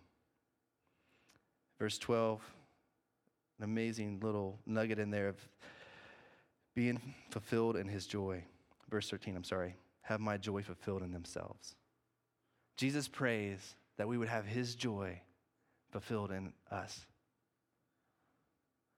Verse 1.78 1.96
12 1.96 2.42
an 3.58 3.64
amazing 3.64 4.18
little 4.20 4.58
nugget 4.66 4.98
in 4.98 5.12
there 5.12 5.28
of 5.28 5.36
being 6.74 7.00
fulfilled 7.30 7.76
in 7.76 7.86
his 7.86 8.04
joy. 8.04 8.42
Verse 8.90 9.08
13, 9.08 9.36
I'm 9.36 9.44
sorry. 9.44 9.76
Have 10.02 10.18
my 10.18 10.36
joy 10.36 10.64
fulfilled 10.64 11.02
in 11.02 11.12
themselves. 11.12 11.76
Jesus 12.76 13.06
prays 13.06 13.76
that 13.96 14.08
we 14.08 14.18
would 14.18 14.26
have 14.26 14.44
his 14.44 14.74
joy 14.74 15.20
fulfilled 15.92 16.32
in 16.32 16.52
us. 16.68 17.06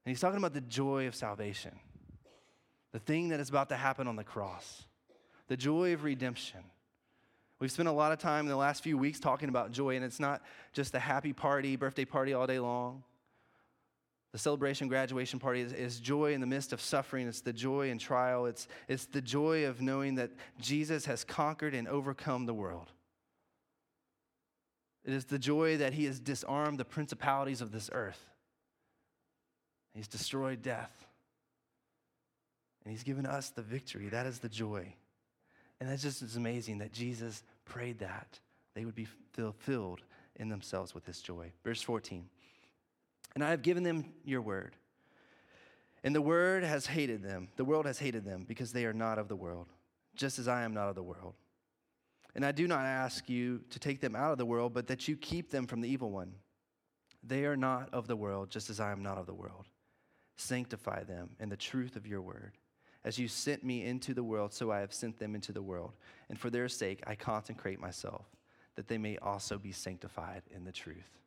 And 0.07 0.11
he's 0.11 0.21
talking 0.23 0.39
about 0.39 0.55
the 0.55 0.63
joy 0.63 1.07
of 1.07 1.15
salvation, 1.15 1.79
the 2.93 2.99
thing 2.99 3.29
that 3.29 3.41
is 3.41 3.49
about 3.49 3.69
to 3.71 3.77
happen 3.77 4.07
on 4.07 4.17
the 4.17 4.25
cross, 4.25 4.85
the 5.49 5.57
joy 5.57 5.95
of 5.95 6.05
redemption. 6.05 6.61
We've 7.59 7.71
spent 7.71 7.89
a 7.89 7.93
lot 7.93 8.13
of 8.13 8.19
time 8.19 8.47
in 8.47 8.49
the 8.49 8.57
last 8.57 8.83
few 8.83 8.99
weeks 8.99 9.21
talking 9.21 9.49
about 9.49 9.71
joy, 9.71 9.97
and 9.97 10.05
it's 10.05 10.21
not 10.21 10.43
just 10.73 10.95
a 10.95 10.99
happy 10.99 11.33
party, 11.33 11.77
birthday 11.77 12.05
party 12.05 12.35
all 12.35 12.47
day 12.47 12.59
long. 12.59 13.05
The 14.33 14.39
celebration 14.39 14.89
graduation 14.89 15.39
party 15.39 15.61
is, 15.61 15.73
is, 15.73 16.01
joy 16.01 16.33
in 16.33 16.41
the 16.41 16.47
midst 16.47 16.73
of 16.73 16.81
suffering. 16.81 17.29
It's 17.29 17.43
the 17.43 17.53
joy 17.53 17.91
in 17.91 17.99
trial. 17.99 18.47
It's, 18.47 18.67
it's 18.89 19.05
the 19.05 19.21
joy 19.21 19.67
of 19.67 19.83
knowing 19.83 20.15
that 20.15 20.31
Jesus 20.59 21.05
has 21.05 21.23
conquered 21.23 21.75
and 21.75 21.87
overcome 21.87 22.47
the 22.47 22.55
world. 22.55 22.91
It 25.05 25.13
is 25.13 25.27
the 25.27 25.39
joy 25.39 25.77
that 25.77 25.93
he 25.93 26.07
has 26.07 26.19
disarmed 26.19 26.79
the 26.79 26.85
principalities 26.85 27.61
of 27.61 27.73
this 27.73 27.91
earth. 27.93 28.25
He's 29.95 30.09
destroyed 30.09 30.63
death. 30.63 31.07
And 32.85 32.93
he's 32.93 33.03
given 33.03 33.27
us 33.27 33.51
the 33.51 33.63
victory. 33.63 34.09
That 34.09 34.27
is 34.27 34.39
the 34.39 34.49
joy. 34.49 34.95
And 35.81 35.91
that's 35.91 36.03
just 36.03 36.23
as 36.23 36.37
amazing 36.37 36.79
that 36.79 36.93
Jesus 36.93 37.43
prayed 37.65 37.99
that 38.01 38.39
they 38.75 38.85
would 38.85 38.95
be 38.95 39.09
filled 39.59 40.03
in 40.37 40.49
themselves 40.49 40.95
with 40.95 41.05
this 41.05 41.21
joy. 41.21 41.53
Verse 41.65 41.83
14. 41.83 42.29
And 43.35 43.45
I 43.45 43.51
have 43.51 43.63
given 43.63 43.83
them 43.83 44.13
your 44.25 44.41
word. 44.41 44.77
And 46.05 46.15
the 46.15 46.23
word 46.23 46.65
has 46.65 46.87
hated 46.87 47.23
them. 47.23 47.49
The 47.57 47.65
world 47.65 47.87
has 47.87 47.99
hated 47.99 48.25
them 48.25 48.45
because 48.47 48.73
they 48.73 48.85
are 48.85 48.93
not 48.93 49.19
of 49.19 49.29
the 49.29 49.37
world, 49.37 49.69
just 50.17 50.39
as 50.39 50.49
I 50.49 50.63
am 50.63 50.75
not 50.75 50.89
of 50.89 50.95
the 50.95 51.03
world. 51.03 51.35
And 52.35 52.45
I 52.45 52.53
do 52.53 52.67
not 52.67 52.85
ask 52.85 53.29
you 53.29 53.61
to 53.71 53.79
take 53.79 54.01
them 54.01 54.17
out 54.17 54.33
of 54.33 54.39
the 54.39 54.47
world, 54.47 54.73
but 54.73 54.87
that 54.89 55.07
you 55.07 55.17
keep 55.17 55.51
them 55.51 55.67
from 55.67 55.81
the 55.81 55.89
evil 55.89 56.11
one. 56.11 56.33
They 57.23 57.45
are 57.45 57.57
not 57.57 57.89
of 57.93 58.09
the 58.09 58.17
world, 58.17 58.51
just 58.51 58.71
as 58.71 58.81
I 58.81 58.91
am 58.91 59.03
not 59.03 59.19
of 59.19 59.27
the 59.27 59.35
world. 59.35 59.67
Sanctify 60.37 61.05
them 61.05 61.31
in 61.39 61.51
the 61.51 61.57
truth 61.57 61.95
of 61.95 62.07
your 62.07 62.23
word. 62.23 62.53
As 63.05 63.19
you 63.19 63.27
sent 63.27 63.65
me 63.65 63.85
into 63.85 64.15
the 64.15 64.23
world, 64.23 64.53
so 64.53 64.71
I 64.71 64.81
have 64.81 64.93
sent 64.93 65.19
them 65.19 65.35
into 65.35 65.53
the 65.53 65.63
world. 65.63 65.93
And 66.29 66.39
for 66.39 66.51
their 66.51 66.69
sake, 66.69 67.03
I 67.07 67.15
consecrate 67.15 67.81
myself, 67.81 68.27
that 68.77 68.87
they 68.87 68.99
may 68.99 69.19
also 69.19 69.59
be 69.59 69.73
sanctified 69.73 70.43
in 70.55 70.65
the 70.65 70.73
truth. 70.73 71.19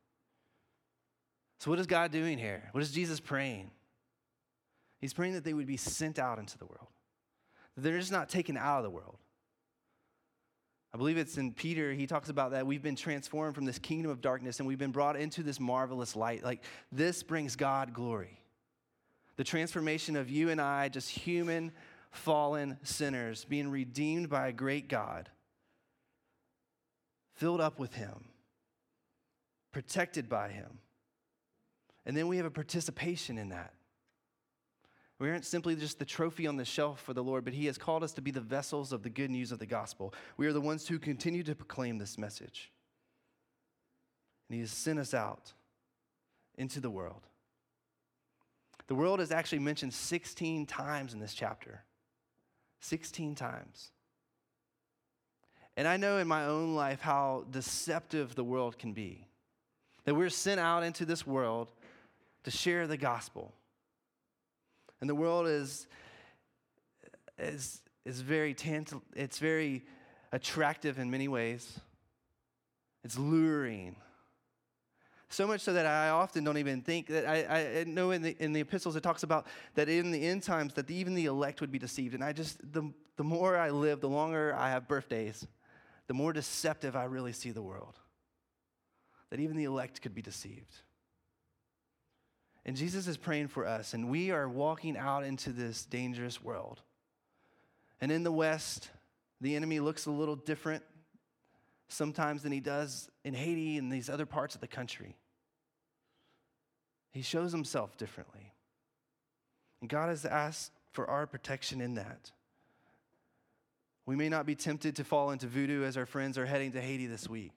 So, 1.59 1.69
what 1.69 1.79
is 1.79 1.87
God 1.87 2.11
doing 2.11 2.37
here? 2.37 2.69
What 2.71 2.83
is 2.83 2.91
Jesus 2.91 3.19
praying? 3.19 3.71
He's 5.01 5.13
praying 5.13 5.33
that 5.33 5.43
they 5.43 5.53
would 5.53 5.67
be 5.67 5.77
sent 5.77 6.17
out 6.17 6.39
into 6.39 6.57
the 6.57 6.65
world, 6.65 6.87
that 7.75 7.81
they're 7.81 7.99
just 7.99 8.11
not 8.11 8.29
taken 8.29 8.57
out 8.57 8.77
of 8.77 8.83
the 8.83 8.89
world. 8.89 9.17
I 10.93 10.97
believe 10.97 11.17
it's 11.17 11.37
in 11.37 11.51
Peter, 11.51 11.91
he 11.91 12.07
talks 12.07 12.29
about 12.29 12.51
that 12.51 12.65
we've 12.65 12.81
been 12.81 12.95
transformed 12.95 13.53
from 13.53 13.65
this 13.65 13.77
kingdom 13.77 14.09
of 14.09 14.21
darkness 14.21 14.59
and 14.59 14.67
we've 14.67 14.77
been 14.77 14.93
brought 14.93 15.17
into 15.17 15.43
this 15.43 15.59
marvelous 15.59 16.15
light. 16.15 16.41
Like, 16.41 16.63
this 16.89 17.21
brings 17.21 17.57
God 17.57 17.93
glory. 17.93 18.39
The 19.37 19.43
transformation 19.43 20.15
of 20.15 20.29
you 20.29 20.49
and 20.49 20.61
I, 20.61 20.89
just 20.89 21.09
human, 21.09 21.71
fallen 22.11 22.77
sinners, 22.83 23.45
being 23.45 23.69
redeemed 23.69 24.29
by 24.29 24.47
a 24.47 24.53
great 24.53 24.87
God, 24.87 25.29
filled 27.33 27.61
up 27.61 27.79
with 27.79 27.93
Him, 27.95 28.25
protected 29.71 30.29
by 30.29 30.49
Him 30.49 30.79
and 32.05 32.15
then 32.15 32.27
we 32.27 32.37
have 32.37 32.45
a 32.45 32.51
participation 32.51 33.37
in 33.37 33.49
that. 33.49 33.73
We 35.17 35.29
aren't 35.29 35.45
simply 35.45 35.75
just 35.75 35.97
the 35.97 36.05
trophy 36.05 36.45
on 36.45 36.57
the 36.57 36.65
shelf 36.65 37.01
for 37.01 37.13
the 37.13 37.23
Lord, 37.23 37.45
but 37.45 37.53
He 37.53 37.65
has 37.65 37.77
called 37.77 38.03
us 38.03 38.13
to 38.13 38.21
be 38.21 38.31
the 38.31 38.41
vessels 38.41 38.91
of 38.91 39.01
the 39.01 39.09
good 39.09 39.31
news 39.31 39.51
of 39.51 39.59
the 39.59 39.65
gospel. 39.65 40.13
We 40.37 40.45
are 40.45 40.53
the 40.53 40.61
ones 40.61 40.87
who 40.87 40.99
continue 40.99 41.41
to 41.43 41.55
proclaim 41.55 41.97
this 41.97 42.17
message. 42.17 42.71
And 44.49 44.55
He 44.55 44.61
has 44.61 44.71
sent 44.71 44.99
us 44.99 45.13
out 45.13 45.53
into 46.57 46.79
the 46.79 46.89
world. 46.89 47.21
The 48.87 48.95
world 48.95 49.19
is 49.19 49.31
actually 49.31 49.59
mentioned 49.59 49.93
16 49.93 50.65
times 50.65 51.13
in 51.13 51.19
this 51.19 51.33
chapter. 51.33 51.83
16 52.81 53.35
times. 53.35 53.91
And 55.77 55.87
I 55.87 55.97
know 55.97 56.17
in 56.17 56.27
my 56.27 56.45
own 56.45 56.75
life 56.75 57.01
how 57.01 57.45
deceptive 57.49 58.35
the 58.35 58.43
world 58.43 58.77
can 58.77 58.93
be. 58.93 59.27
That 60.05 60.15
we're 60.15 60.29
sent 60.29 60.59
out 60.59 60.83
into 60.83 61.05
this 61.05 61.25
world 61.25 61.67
to 62.43 62.51
share 62.51 62.87
the 62.87 62.97
gospel. 62.97 63.53
And 65.01 65.09
the 65.09 65.15
world 65.15 65.47
is, 65.47 65.87
is, 67.37 67.81
is 68.05 68.21
very 68.21 68.53
tantal, 68.53 69.01
it's 69.15 69.39
very 69.39 69.83
attractive 70.31 70.99
in 70.99 71.09
many 71.09 71.27
ways. 71.27 71.79
It's 73.03 73.17
luring. 73.17 73.95
So 75.35 75.45
much 75.45 75.59
so 75.59 75.73
that 75.73 75.85
I 75.85 76.11
often 76.11 76.45
don't 76.45 76.57
even 76.57 76.79
think 76.79 77.07
that 77.07 77.27
I, 77.27 77.81
I 77.81 77.83
know 77.83 78.11
in 78.11 78.21
the, 78.21 78.37
in 78.39 78.53
the 78.53 78.61
epistles 78.61 78.95
it 78.95 79.03
talks 79.03 79.23
about 79.23 79.47
that 79.73 79.89
in 79.89 80.11
the 80.11 80.25
end 80.25 80.43
times 80.43 80.73
that 80.75 80.89
even 80.89 81.13
the 81.13 81.25
elect 81.25 81.59
would 81.59 81.73
be 81.73 81.77
deceived. 81.77 82.13
And 82.13 82.23
I 82.23 82.31
just, 82.31 82.57
the, 82.71 82.89
the 83.17 83.23
more 83.25 83.57
I 83.57 83.69
live, 83.71 83.99
the 83.99 84.07
longer 84.07 84.55
I 84.57 84.69
have 84.69 84.87
birthdays, 84.87 85.45
the 86.07 86.13
more 86.13 86.31
deceptive 86.31 86.95
I 86.95 87.03
really 87.03 87.33
see 87.33 87.51
the 87.51 87.61
world. 87.61 87.99
That 89.29 89.41
even 89.41 89.57
the 89.57 89.65
elect 89.65 90.01
could 90.01 90.15
be 90.15 90.21
deceived. 90.21 90.73
And 92.65 92.77
Jesus 92.77 93.05
is 93.05 93.17
praying 93.17 93.49
for 93.49 93.67
us, 93.67 93.93
and 93.93 94.09
we 94.09 94.31
are 94.31 94.47
walking 94.47 94.95
out 94.97 95.25
into 95.25 95.49
this 95.49 95.83
dangerous 95.83 96.41
world. 96.41 96.81
And 97.99 98.09
in 98.09 98.23
the 98.23 98.31
West, 98.31 98.89
the 99.41 99.57
enemy 99.57 99.81
looks 99.81 100.05
a 100.05 100.11
little 100.11 100.37
different 100.37 100.83
sometimes 101.89 102.41
than 102.43 102.53
he 102.53 102.61
does 102.61 103.09
in 103.25 103.33
Haiti 103.33 103.77
and 103.77 103.91
these 103.91 104.09
other 104.09 104.25
parts 104.25 104.55
of 104.55 104.61
the 104.61 104.67
country. 104.67 105.17
He 107.15 107.21
shows 107.21 107.53
himself 107.53 107.95
differently. 107.95 108.51
And 109.79 109.89
God 109.89 110.09
has 110.09 110.25
asked 110.25 110.73
for 110.91 111.09
our 111.09 111.25
protection 111.25 111.79
in 111.79 111.95
that. 111.95 112.33
We 114.05 114.17
may 114.17 114.27
not 114.27 114.45
be 114.45 114.53
tempted 114.53 114.97
to 114.97 115.05
fall 115.05 115.31
into 115.31 115.47
voodoo 115.47 115.85
as 115.85 115.95
our 115.95 116.05
friends 116.05 116.37
are 116.37 116.45
heading 116.45 116.73
to 116.73 116.81
Haiti 116.81 117.07
this 117.07 117.29
week, 117.29 117.53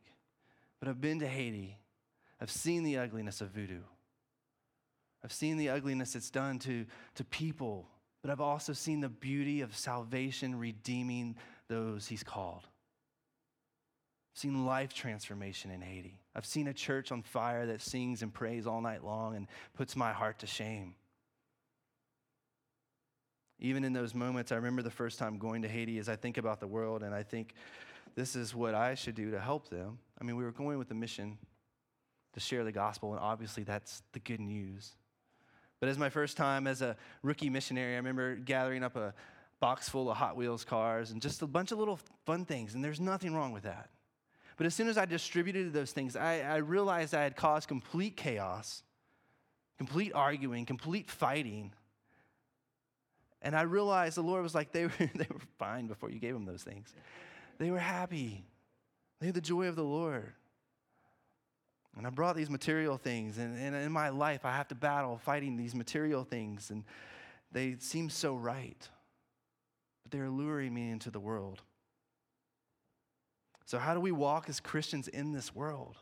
but 0.79 0.89
I've 0.89 1.01
been 1.01 1.19
to 1.19 1.27
Haiti. 1.27 1.77
I've 2.41 2.53
seen 2.53 2.85
the 2.85 2.99
ugliness 2.99 3.41
of 3.41 3.49
voodoo. 3.49 3.83
I've 5.25 5.33
seen 5.33 5.57
the 5.57 5.71
ugliness 5.71 6.15
it's 6.15 6.31
done 6.31 6.61
to, 6.61 6.87
to 7.17 7.25
people, 7.25 7.89
but 8.23 8.31
I've 8.31 8.41
also 8.41 8.73
seen 8.73 9.01
the 9.01 9.09
beauty 9.09 9.63
of 9.63 9.77
salvation 9.77 10.57
redeeming 10.57 11.35
those 11.67 12.07
he's 12.07 12.23
called. 12.23 12.69
I've 14.39 14.43
seen 14.43 14.67
life 14.67 14.95
transformation 14.95 15.73
in 15.73 15.81
Haiti. 15.81 16.21
I've 16.33 16.47
seen 16.47 16.69
a 16.69 16.73
church 16.73 17.11
on 17.11 17.23
fire 17.23 17.67
that 17.67 17.83
sings 17.83 18.23
and 18.23 18.33
prays 18.33 18.69
all 18.69 18.81
night 18.81 19.03
long 19.03 19.35
and 19.35 19.49
puts 19.75 19.97
my 19.97 20.13
heart 20.13 20.39
to 20.39 20.47
shame. 20.47 20.95
Even 23.59 23.83
in 23.83 23.93
those 23.93 24.15
moments, 24.15 24.53
I 24.53 24.55
remember 24.55 24.83
the 24.83 24.93
first 24.93 25.19
time 25.19 25.39
going 25.39 25.63
to 25.63 25.69
Haiti 25.69 25.99
as 25.99 26.09
I 26.09 26.15
think 26.15 26.39
about 26.39 26.61
the 26.61 26.69
world 26.69 27.03
and 27.03 27.13
I 27.13 27.25
think 27.25 27.53
this 28.15 28.37
is 28.37 28.55
what 28.55 28.77
I 28.77 28.95
should 28.95 29.17
do 29.17 29.33
to 29.33 29.41
help 29.41 29.71
them. 29.71 29.99
I 30.21 30.25
mean, 30.25 30.37
we 30.37 30.45
were 30.45 30.53
going 30.53 30.79
with 30.79 30.89
the 30.89 30.95
mission 30.95 31.37
to 32.35 32.39
share 32.39 32.63
the 32.63 32.71
gospel, 32.71 33.11
and 33.11 33.19
obviously 33.19 33.65
that's 33.65 34.05
the 34.13 34.21
good 34.21 34.39
news. 34.39 34.95
But 35.81 35.89
as 35.89 35.99
my 35.99 36.11
first 36.11 36.37
time 36.37 36.69
as 36.69 36.81
a 36.81 36.97
rookie 37.25 37.51
missionary, 37.51 37.95
I 37.95 37.97
remember 37.97 38.37
gathering 38.37 38.85
up 38.85 38.95
a 38.95 39.15
box 39.59 39.89
full 39.89 40.09
of 40.09 40.17
Hot 40.17 40.37
Wheels 40.37 40.65
cars 40.65 41.11
and 41.11 41.21
just 41.21 41.43
a 41.43 41.47
bunch 41.49 41.73
of 41.73 41.81
little 41.81 41.99
fun 42.25 42.45
things, 42.45 42.77
and 42.77 42.85
there's 42.85 43.01
nothing 43.01 43.35
wrong 43.35 43.51
with 43.51 43.65
that. 43.65 43.91
But 44.59 44.67
as 44.67 44.75
soon 44.75 44.89
as 44.89 44.99
I 44.99 45.07
distributed 45.07 45.73
those 45.73 45.93
things, 45.93 46.17
I, 46.17 46.41
I 46.41 46.57
realized 46.57 47.15
I 47.15 47.23
had 47.23 47.37
caused 47.37 47.69
complete 47.69 48.17
chaos, 48.17 48.83
complete 49.79 50.13
arguing, 50.13 50.67
complete 50.67 51.09
fighting. 51.09 51.73
And 53.41 53.55
I 53.55 53.63
realized 53.63 54.17
the 54.17 54.23
Lord 54.23 54.43
was 54.43 54.57
like, 54.57 54.73
they 54.73 54.87
were, 54.87 54.93
they 54.99 55.29
were 55.31 55.41
fine 55.59 55.87
before 55.87 56.11
you 56.11 56.19
gave 56.19 56.35
them 56.35 56.45
those 56.45 56.65
things. 56.65 56.93
They 57.59 57.71
were 57.71 57.79
happy. 57.79 58.45
They 59.21 59.27
had 59.27 59.37
the 59.37 59.41
joy 59.41 59.69
of 59.69 59.77
the 59.77 59.85
Lord. 59.85 60.33
And 61.97 62.05
I 62.05 62.11
brought 62.11 62.37
these 62.37 62.51
material 62.51 62.97
things, 62.97 63.39
and, 63.39 63.57
and 63.59 63.75
in 63.75 63.91
my 63.91 64.09
life, 64.09 64.45
I 64.45 64.53
have 64.53 64.69
to 64.69 64.75
battle 64.75 65.19
fighting 65.19 65.57
these 65.57 65.75
material 65.75 66.23
things, 66.23 66.71
and 66.71 66.85
they 67.51 67.77
seem 67.79 68.11
so 68.11 68.37
right, 68.37 68.89
but 70.03 70.13
they're 70.13 70.31
luring 70.31 70.73
me 70.73 70.91
into 70.91 71.11
the 71.11 71.19
world. 71.19 71.63
So, 73.69 73.79
how 73.79 73.93
do 73.93 74.01
we 74.01 74.13
walk 74.13 74.49
as 74.49 74.61
Christians 74.61 75.09
in 75.09 75.33
this 75.33 75.55
world? 75.55 75.99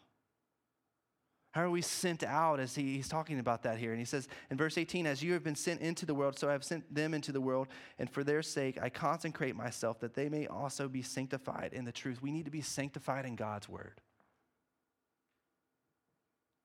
How 1.51 1.63
are 1.63 1.71
we 1.71 1.83
sent 1.83 2.23
out 2.23 2.61
as 2.61 2.77
he, 2.77 2.95
he's 2.95 3.09
talking 3.09 3.41
about 3.41 3.65
that 3.65 3.77
here? 3.77 3.91
And 3.91 3.99
he 3.99 4.05
says 4.05 4.29
in 4.53 4.57
verse 4.57 4.79
18, 4.79 5.05
As 5.05 5.21
you 5.21 5.33
have 5.33 5.43
been 5.43 5.57
sent 5.57 5.81
into 5.81 6.07
the 6.07 6.15
world, 6.15 6.39
so 6.39 6.49
I 6.49 6.53
have 6.53 6.63
sent 6.63 6.95
them 6.95 7.13
into 7.13 7.33
the 7.33 7.41
world, 7.41 7.67
and 7.99 8.09
for 8.09 8.23
their 8.23 8.41
sake 8.41 8.79
I 8.81 8.89
consecrate 8.89 9.57
myself 9.57 9.99
that 9.99 10.15
they 10.15 10.29
may 10.29 10.47
also 10.47 10.87
be 10.87 11.03
sanctified 11.03 11.73
in 11.73 11.85
the 11.85 11.91
truth. 11.91 12.23
We 12.23 12.31
need 12.31 12.45
to 12.45 12.53
be 12.53 12.61
sanctified 12.61 13.27
in 13.27 13.35
God's 13.35 13.69
word. 13.69 14.01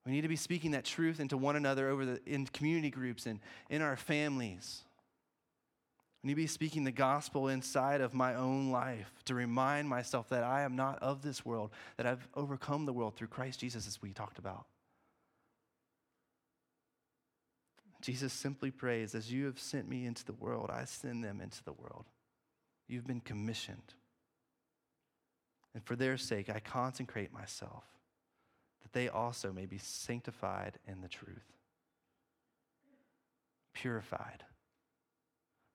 We 0.05 0.11
need 0.11 0.21
to 0.21 0.27
be 0.27 0.35
speaking 0.35 0.69
that 0.71 0.85
truth 0.85 1.19
into 1.19 1.35
one 1.35 1.55
another 1.55 1.89
over 1.89 2.05
the, 2.05 2.21
in 2.27 2.45
community 2.45 2.91
groups 2.91 3.25
and 3.25 3.39
in 3.71 3.81
our 3.81 3.97
families. 3.97 4.83
We 6.23 6.27
need 6.27 6.33
to 6.33 6.41
be 6.41 6.47
speaking 6.47 6.83
the 6.83 6.91
gospel 6.91 7.47
inside 7.47 8.01
of 8.01 8.13
my 8.13 8.35
own 8.35 8.69
life 8.69 9.11
to 9.25 9.33
remind 9.33 9.89
myself 9.89 10.29
that 10.29 10.43
I 10.43 10.61
am 10.61 10.75
not 10.75 11.01
of 11.01 11.23
this 11.23 11.43
world, 11.43 11.71
that 11.97 12.05
I've 12.05 12.27
overcome 12.35 12.85
the 12.85 12.93
world 12.93 13.15
through 13.15 13.29
Christ 13.29 13.59
Jesus, 13.59 13.87
as 13.87 14.01
we 14.01 14.13
talked 14.13 14.37
about. 14.37 14.65
Jesus 18.01 18.33
simply 18.33 18.69
prays, 18.69 19.15
As 19.15 19.31
you 19.31 19.45
have 19.45 19.59
sent 19.59 19.89
me 19.89 20.05
into 20.05 20.23
the 20.23 20.33
world, 20.33 20.69
I 20.71 20.85
send 20.85 21.23
them 21.23 21.41
into 21.41 21.63
the 21.63 21.73
world. 21.73 22.05
You've 22.87 23.07
been 23.07 23.21
commissioned. 23.21 23.95
And 25.73 25.83
for 25.83 25.95
their 25.95 26.17
sake, 26.17 26.49
I 26.49 26.59
consecrate 26.59 27.31
myself 27.31 27.83
that 28.81 28.93
they 28.93 29.07
also 29.07 29.51
may 29.51 29.65
be 29.65 29.77
sanctified 29.77 30.77
in 30.87 31.01
the 31.01 31.07
truth. 31.07 31.53
Purified. 33.73 34.43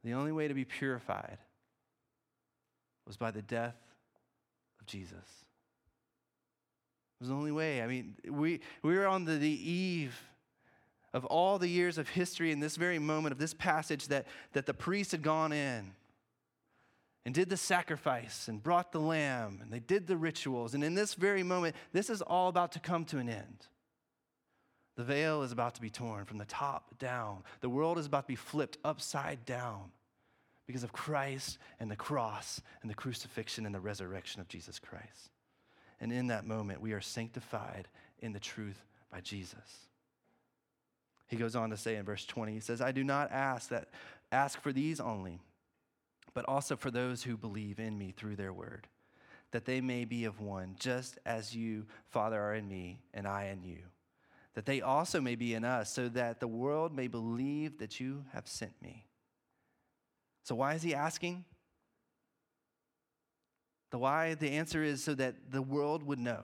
The 0.06 0.14
only 0.14 0.30
way 0.30 0.46
to 0.46 0.54
be 0.54 0.64
purified 0.64 1.38
was 3.08 3.16
by 3.16 3.32
the 3.32 3.42
death 3.42 3.74
of 4.80 4.86
Jesus. 4.86 5.12
It 5.12 5.24
was 7.18 7.28
the 7.28 7.34
only 7.34 7.50
way. 7.50 7.82
I 7.82 7.88
mean, 7.88 8.14
we, 8.30 8.60
we 8.84 8.96
were 8.96 9.08
on 9.08 9.24
the, 9.24 9.32
the 9.32 9.48
eve 9.70 10.16
of 11.12 11.24
all 11.24 11.58
the 11.58 11.66
years 11.66 11.98
of 11.98 12.08
history 12.08 12.52
in 12.52 12.60
this 12.60 12.76
very 12.76 13.00
moment 13.00 13.32
of 13.32 13.38
this 13.38 13.52
passage 13.52 14.06
that, 14.06 14.26
that 14.52 14.66
the 14.66 14.74
priest 14.74 15.10
had 15.10 15.22
gone 15.22 15.52
in 15.52 15.90
and 17.24 17.34
did 17.34 17.50
the 17.50 17.56
sacrifice 17.56 18.46
and 18.46 18.62
brought 18.62 18.92
the 18.92 19.00
lamb 19.00 19.58
and 19.60 19.72
they 19.72 19.80
did 19.80 20.06
the 20.06 20.16
rituals. 20.16 20.72
And 20.72 20.84
in 20.84 20.94
this 20.94 21.14
very 21.14 21.42
moment, 21.42 21.74
this 21.92 22.10
is 22.10 22.22
all 22.22 22.48
about 22.48 22.70
to 22.72 22.78
come 22.78 23.04
to 23.06 23.18
an 23.18 23.28
end. 23.28 23.66
The 24.94 25.02
veil 25.02 25.42
is 25.42 25.50
about 25.50 25.74
to 25.74 25.80
be 25.80 25.90
torn 25.90 26.26
from 26.26 26.38
the 26.38 26.44
top 26.44 26.96
down. 27.00 27.42
The 27.60 27.68
world 27.68 27.98
is 27.98 28.06
about 28.06 28.22
to 28.22 28.28
be 28.28 28.36
flipped 28.36 28.78
upside 28.84 29.44
down 29.44 29.90
because 30.66 30.83
of 30.83 30.92
Christ 30.92 31.59
and 31.79 31.90
the 31.90 31.96
cross 31.96 32.61
and 32.83 32.90
the 32.90 32.94
crucifixion 32.94 33.66
and 33.66 33.74
the 33.74 33.81
resurrection 33.81 34.40
of 34.40 34.48
Jesus 34.48 34.79
Christ. 34.79 35.31
And 36.00 36.12
in 36.12 36.26
that 36.26 36.46
moment, 36.46 36.81
we 36.81 36.92
are 36.92 37.00
sanctified 37.00 37.88
in 38.18 38.33
the 38.33 38.40
truth 38.40 38.85
by 39.11 39.20
Jesus. 39.20 39.87
He 41.29 41.37
goes 41.37 41.57
on 41.57 41.70
to 41.70 41.76
say 41.76 41.96
in 41.96 42.05
verse 42.05 42.24
20, 42.24 42.52
he 42.52 42.61
says, 42.61 42.81
I 42.81 42.92
do 42.92 43.02
not 43.02 43.33
ask 43.33 43.70
that 43.70 43.88
ask 44.33 44.61
for 44.61 44.72
these 44.72 45.00
only 45.00 45.40
but 46.37 46.44
also 46.48 46.76
for 46.76 46.90
those 46.90 47.22
who 47.22 47.35
believe 47.35 47.81
in 47.81 47.96
me 47.96 48.12
through 48.14 48.37
their 48.37 48.52
word, 48.52 48.87
that 49.52 49.64
they 49.64 49.81
may 49.81 50.05
be 50.05 50.26
of 50.26 50.38
one, 50.38 50.76
just 50.79 51.18
as 51.24 51.57
you, 51.57 51.87
Father, 52.11 52.38
are 52.38 52.55
in 52.55 52.68
me, 52.68 53.00
and 53.14 53.26
I 53.26 53.46
in 53.46 53.64
you, 53.64 53.79
that 54.52 54.66
they 54.66 54.83
also 54.83 55.18
may 55.18 55.35
be 55.35 55.55
in 55.55 55.64
us, 55.64 55.90
so 55.90 56.11
that 56.11 56.38
the 56.38 56.46
world 56.46 56.94
may 56.94 57.07
believe 57.07 57.79
that 57.79 58.00
you 58.00 58.26
have 58.35 58.46
sent 58.46 58.74
me. 58.83 59.05
So, 60.46 60.54
why 60.54 60.74
is 60.74 60.82
he 60.82 60.94
asking? 60.94 61.44
The 63.90 63.98
why, 63.98 64.35
the 64.35 64.52
answer 64.52 64.80
is 64.85 65.02
so 65.02 65.12
that 65.14 65.50
the 65.50 65.61
world 65.61 66.04
would 66.04 66.20
know. 66.20 66.42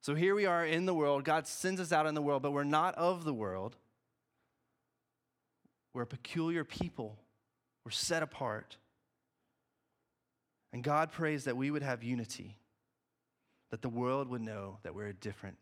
So 0.00 0.16
here 0.16 0.34
we 0.34 0.44
are 0.44 0.66
in 0.66 0.84
the 0.84 0.94
world. 0.94 1.22
God 1.22 1.46
sends 1.46 1.80
us 1.80 1.92
out 1.92 2.06
in 2.06 2.14
the 2.14 2.22
world, 2.22 2.42
but 2.42 2.50
we're 2.50 2.64
not 2.64 2.96
of 2.96 3.24
the 3.24 3.32
world. 3.32 3.76
We're 5.92 6.02
a 6.02 6.06
peculiar 6.06 6.64
people 6.64 7.18
we're 7.84 7.92
set 7.92 8.22
apart. 8.22 8.76
And 10.72 10.82
God 10.82 11.12
prays 11.12 11.44
that 11.44 11.56
we 11.56 11.70
would 11.70 11.82
have 11.82 12.02
unity, 12.02 12.58
that 13.70 13.82
the 13.82 13.88
world 13.88 14.28
would 14.28 14.42
know 14.42 14.78
that 14.82 14.96
we're 14.96 15.06
a 15.06 15.14
different 15.14 15.58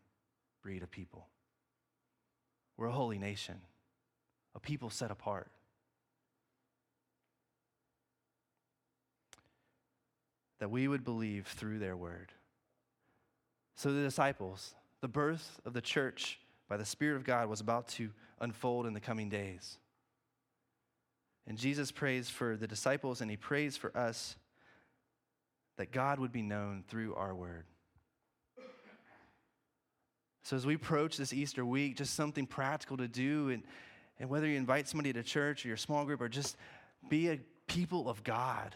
breed 0.63 0.81
of 0.81 0.91
people. 0.91 1.27
We're 2.75 2.87
a 2.87 2.91
holy 2.91 3.19
nation, 3.19 3.61
a 4.55 4.59
people 4.59 4.89
set 4.89 5.11
apart. 5.11 5.51
That 10.59 10.71
we 10.71 10.87
would 10.87 11.03
believe 11.03 11.47
through 11.47 11.79
their 11.79 11.95
word. 11.95 12.31
So 13.75 13.93
the 13.93 14.01
disciples, 14.01 14.73
the 15.01 15.07
birth 15.07 15.59
of 15.65 15.73
the 15.73 15.81
church 15.81 16.39
by 16.67 16.77
the 16.77 16.85
Spirit 16.85 17.15
of 17.15 17.23
God 17.23 17.47
was 17.47 17.61
about 17.61 17.87
to 17.89 18.09
unfold 18.39 18.87
in 18.87 18.93
the 18.93 18.99
coming 18.99 19.29
days. 19.29 19.77
And 21.45 21.57
Jesus 21.57 21.91
prays 21.91 22.29
for 22.29 22.57
the 22.57 22.67
disciples 22.67 23.21
and 23.21 23.31
he 23.31 23.37
prays 23.37 23.77
for 23.77 23.95
us 23.95 24.35
that 25.77 25.91
God 25.91 26.19
would 26.19 26.31
be 26.31 26.41
known 26.41 26.83
through 26.87 27.15
our 27.15 27.33
word. 27.33 27.65
So, 30.43 30.55
as 30.55 30.65
we 30.65 30.75
approach 30.75 31.17
this 31.17 31.33
Easter 31.33 31.65
week, 31.65 31.97
just 31.97 32.13
something 32.13 32.45
practical 32.45 32.95
to 32.97 33.07
do, 33.09 33.49
and, 33.49 33.63
and 34.17 34.29
whether 34.29 34.47
you 34.47 34.55
invite 34.55 34.87
somebody 34.87 35.11
to 35.11 35.21
church 35.21 35.65
or 35.65 35.67
your 35.67 35.75
small 35.75 36.05
group 36.05 36.21
or 36.21 36.29
just 36.29 36.55
be 37.09 37.27
a 37.29 37.37
people 37.67 38.09
of 38.09 38.23
God, 38.23 38.73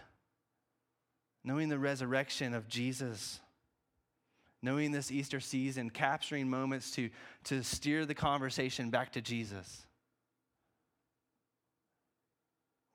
knowing 1.43 1.69
the 1.69 1.79
resurrection 1.79 2.53
of 2.53 2.67
Jesus, 2.67 3.39
knowing 4.61 4.91
this 4.91 5.11
Easter 5.11 5.39
season, 5.39 5.89
capturing 5.89 6.49
moments 6.49 6.91
to, 6.91 7.09
to 7.45 7.63
steer 7.63 8.05
the 8.05 8.13
conversation 8.13 8.89
back 8.89 9.11
to 9.13 9.21
Jesus. 9.21 9.87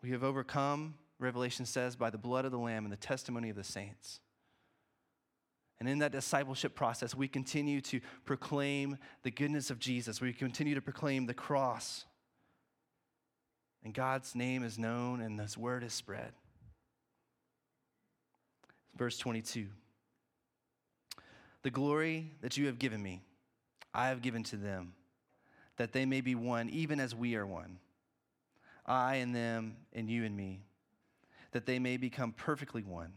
We 0.02 0.10
have 0.10 0.22
overcome, 0.22 0.94
Revelation 1.18 1.66
says, 1.66 1.96
by 1.96 2.10
the 2.10 2.18
blood 2.18 2.44
of 2.44 2.52
the 2.52 2.58
Lamb 2.58 2.84
and 2.84 2.92
the 2.92 2.96
testimony 2.96 3.50
of 3.50 3.56
the 3.56 3.64
saints. 3.64 4.20
And 5.78 5.88
in 5.88 5.98
that 5.98 6.12
discipleship 6.12 6.74
process, 6.74 7.14
we 7.14 7.28
continue 7.28 7.80
to 7.82 8.00
proclaim 8.24 8.96
the 9.24 9.30
goodness 9.30 9.70
of 9.70 9.78
Jesus. 9.78 10.20
We 10.20 10.32
continue 10.32 10.74
to 10.74 10.80
proclaim 10.80 11.26
the 11.26 11.34
cross. 11.34 12.06
And 13.84 13.92
God's 13.92 14.34
name 14.34 14.62
is 14.62 14.78
known 14.78 15.20
and 15.20 15.38
His 15.38 15.58
word 15.58 15.84
is 15.84 15.92
spread. 15.92 16.32
Verse 18.96 19.18
22 19.18 19.66
The 21.62 21.70
glory 21.70 22.32
that 22.40 22.56
you 22.56 22.66
have 22.66 22.78
given 22.78 23.02
me, 23.02 23.22
I 23.92 24.08
have 24.08 24.22
given 24.22 24.42
to 24.44 24.56
them, 24.56 24.94
that 25.76 25.92
they 25.92 26.06
may 26.06 26.20
be 26.20 26.34
one, 26.34 26.68
even 26.70 27.00
as 27.00 27.14
we 27.14 27.34
are 27.36 27.46
one. 27.46 27.78
I 28.86 29.16
and 29.16 29.34
them, 29.34 29.76
and 29.92 30.08
you 30.08 30.24
and 30.24 30.36
me, 30.36 30.62
that 31.52 31.66
they 31.66 31.78
may 31.78 31.96
become 31.96 32.32
perfectly 32.32 32.82
one 32.82 33.12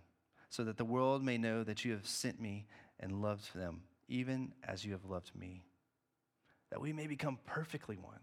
so 0.50 0.64
that 0.64 0.78
the 0.78 0.86
world 0.86 1.24
may 1.24 1.38
know 1.38 1.64
that 1.64 1.86
you 1.86 1.92
have 1.92 2.08
sent 2.08 2.42
me 2.42 2.66
and 3.00 3.22
loved 3.22 3.54
them, 3.54 3.84
even 4.08 4.52
as 4.68 4.84
you 4.84 4.94
have 4.94 5.06
loved 5.06 5.32
me, 5.36 5.64
that 6.72 6.82
we 6.82 6.92
may 6.92 7.06
become 7.06 7.38
perfectly 7.46 7.98
one. 7.98 8.20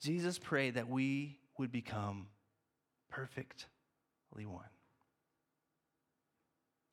Jesus 0.00 0.38
prayed 0.38 0.74
that 0.74 0.88
we 0.88 1.38
would 1.58 1.70
become 1.70 2.26
perfectly 3.08 3.66
one, 4.36 4.68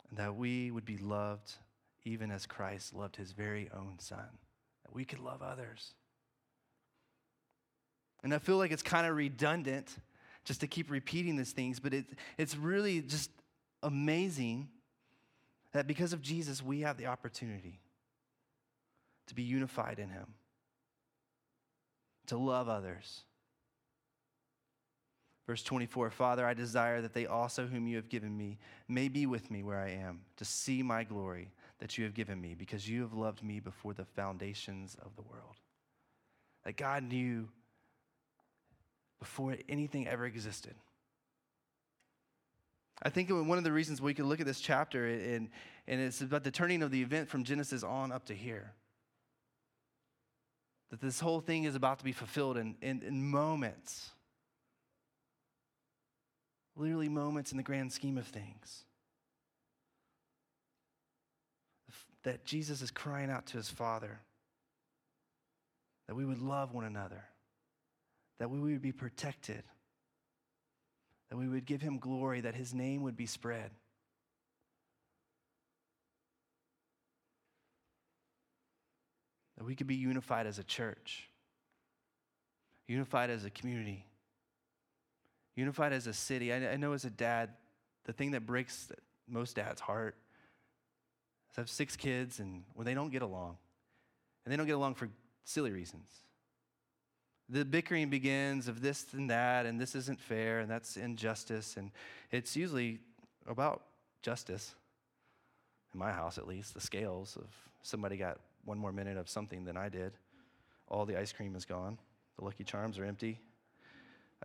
and 0.10 0.18
that 0.18 0.36
we 0.36 0.72
would 0.72 0.86
be 0.86 0.98
loved 0.98 1.54
even 2.04 2.32
as 2.32 2.46
Christ 2.46 2.94
loved 2.94 3.16
his 3.16 3.32
very 3.32 3.70
own 3.76 3.96
son, 4.00 4.40
that 4.84 4.94
we 4.94 5.06
could 5.06 5.20
love 5.20 5.42
others. 5.42 5.94
And 8.24 8.34
I 8.34 8.38
feel 8.38 8.58
like 8.58 8.72
it's 8.72 8.84
kind 8.84 9.06
of 9.06 9.16
redundant 9.16 9.96
just 10.46 10.62
to 10.62 10.68
keep 10.68 10.90
repeating 10.92 11.36
these 11.36 11.52
things, 11.52 11.80
but 11.80 11.94
it, 11.94 12.06
it's 12.38 12.56
really 12.56 13.02
just 13.02 13.32
amazing 13.84 14.70
that 15.74 15.88
because 15.88 16.14
of 16.14 16.22
Jesus, 16.22 16.64
we 16.64 16.82
have 16.82 16.98
the 16.98 17.08
opportunity 17.08 17.82
to 19.28 19.36
be 19.36 19.44
unified 19.44 20.00
in 20.00 20.10
Him, 20.10 20.36
to 22.28 22.38
love 22.38 22.70
others. 22.70 23.24
Verse 25.48 25.64
24 25.64 26.10
Father, 26.10 26.46
I 26.46 26.54
desire 26.54 27.02
that 27.02 27.14
they 27.14 27.26
also, 27.26 27.68
whom 27.68 27.88
you 27.88 27.98
have 27.98 28.10
given 28.10 28.36
me, 28.36 28.58
may 28.88 29.08
be 29.08 29.26
with 29.26 29.52
me 29.52 29.64
where 29.64 29.80
I 29.80 29.92
am, 29.92 30.22
to 30.38 30.46
see 30.46 30.82
my 30.82 31.04
glory 31.04 31.52
that 31.80 31.98
you 31.98 32.04
have 32.04 32.14
given 32.14 32.42
me, 32.42 32.56
because 32.56 32.90
you 32.90 33.02
have 33.02 33.14
loved 33.14 33.44
me 33.44 33.60
before 33.60 33.94
the 33.94 34.06
foundations 34.06 34.96
of 35.06 35.16
the 35.16 35.22
world. 35.22 35.56
That 36.64 36.78
God 36.78 37.04
knew 37.04 37.48
before 39.20 39.56
anything 39.70 40.08
ever 40.08 40.26
existed. 40.26 40.74
I 43.04 43.10
think 43.10 43.30
one 43.30 43.58
of 43.58 43.64
the 43.64 43.72
reasons 43.72 44.02
we 44.02 44.14
could 44.14 44.26
look 44.26 44.40
at 44.40 44.46
this 44.46 44.62
chapter 44.62 45.06
and, 45.06 45.50
and 45.88 46.02
it's 46.02 46.22
about 46.22 46.44
the 46.44 46.52
turning 46.52 46.82
of 46.82 46.92
the 46.92 47.02
event 47.02 47.30
from 47.30 47.44
Genesis 47.44 47.84
on 47.84 48.12
up 48.12 48.26
to 48.26 48.34
here. 48.34 48.72
That 50.92 51.02
this 51.02 51.20
whole 51.20 51.42
thing 51.42 51.66
is 51.66 51.76
about 51.76 52.00
to 52.00 52.06
be 52.06 52.14
fulfilled 52.14 52.58
in, 52.58 52.76
in, 52.82 53.02
in 53.02 53.30
moments. 53.30 54.12
Literally 56.76 57.10
moments 57.10 57.52
in 57.52 57.58
the 57.58 57.64
grand 57.64 57.92
scheme 57.92 58.18
of 58.18 58.28
things. 58.28 58.84
That 62.24 62.44
Jesus 62.44 62.82
is 62.82 62.92
crying 62.92 63.30
out 63.30 63.46
to 63.48 63.58
his 63.58 63.70
Father 63.70 64.20
that 66.08 66.16
we 66.16 66.26
would 66.26 66.42
love 66.42 66.74
one 66.74 66.86
another 66.86 67.24
that 68.40 68.50
we 68.50 68.60
would 68.60 68.82
be 68.82 68.92
protected, 68.92 69.64
that 71.30 71.38
we 71.38 71.48
would 71.48 71.66
give 71.66 71.82
him 71.82 71.98
glory, 71.98 72.42
that 72.42 72.56
his 72.56 72.74
name 72.74 73.04
would 73.04 73.16
be 73.16 73.26
spread. 73.26 73.72
That 79.58 79.64
we 79.64 79.76
could 79.76 79.88
be 79.88 79.96
unified 79.96 80.48
as 80.48 80.60
a 80.60 80.64
church, 80.64 81.30
unified 82.88 83.30
as 83.30 83.46
a 83.46 83.50
community, 83.50 84.06
unified 85.56 85.94
as 85.94 86.08
a 86.08 86.14
city. 86.14 86.54
I, 86.54 86.74
I 86.74 86.76
know 86.78 86.94
as 86.94 87.06
a 87.06 87.10
dad, 87.10 87.52
the 88.06 88.14
thing 88.14 88.32
that 88.32 88.46
breaks 88.46 88.90
most 89.28 89.56
dads' 89.56 89.82
heart 89.82 90.16
is 91.52 91.58
I 91.58 91.62
have 91.62 91.70
six 91.70 91.96
kids 91.96 92.40
and 92.40 92.64
when 92.74 92.86
they 92.86 92.94
don't 92.94 93.12
get 93.12 93.22
along, 93.22 93.58
and 94.46 94.52
they 94.52 94.58
don't 94.58 94.68
get 94.68 94.76
along 94.76 94.96
for 94.96 95.10
silly 95.44 95.72
reasons 95.72 96.08
the 97.50 97.64
bickering 97.64 98.10
begins 98.10 98.68
of 98.68 98.82
this 98.82 99.06
and 99.14 99.30
that, 99.30 99.66
and 99.66 99.80
this 99.80 99.96
isn't 99.96 100.20
fair, 100.20 100.60
and 100.60 100.70
that's 100.70 100.98
injustice. 100.98 101.78
And 101.78 101.92
it's 102.32 102.56
usually 102.56 103.00
about 103.48 103.84
justice, 104.22 104.74
in 105.94 106.00
my 106.00 106.12
house 106.12 106.38
at 106.38 106.48
least, 106.48 106.74
the 106.74 106.82
scales 106.82 107.38
of 107.38 107.48
somebody 107.84 108.18
got 108.18 108.40
one 108.64 108.78
more 108.78 108.92
minute 108.92 109.18
of 109.18 109.30
something 109.30 109.64
than 109.64 109.78
I 109.78 109.90
did. 109.90 110.14
All 110.88 111.06
the 111.06 111.20
ice 111.20 111.32
cream 111.32 111.56
is 111.56 111.66
gone, 111.66 112.00
the 112.38 112.46
Lucky 112.46 112.64
Charms 112.64 112.98
are 112.98 113.06
empty. 113.06 113.40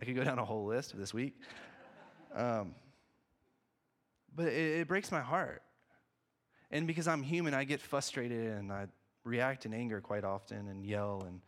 I 0.01 0.05
could 0.05 0.15
go 0.15 0.23
down 0.23 0.39
a 0.39 0.45
whole 0.45 0.65
list 0.65 0.93
of 0.93 0.99
this 0.99 1.13
week. 1.13 1.39
Um, 2.33 2.73
but 4.35 4.47
it, 4.47 4.81
it 4.81 4.87
breaks 4.87 5.11
my 5.11 5.21
heart. 5.21 5.61
And 6.71 6.87
because 6.87 7.07
I'm 7.07 7.21
human, 7.21 7.53
I 7.53 7.65
get 7.65 7.81
frustrated 7.81 8.53
and 8.53 8.71
I 8.71 8.87
react 9.23 9.65
in 9.65 9.73
anger 9.73 10.01
quite 10.01 10.23
often 10.23 10.67
and 10.67 10.83
yell 10.83 11.23
and 11.27 11.41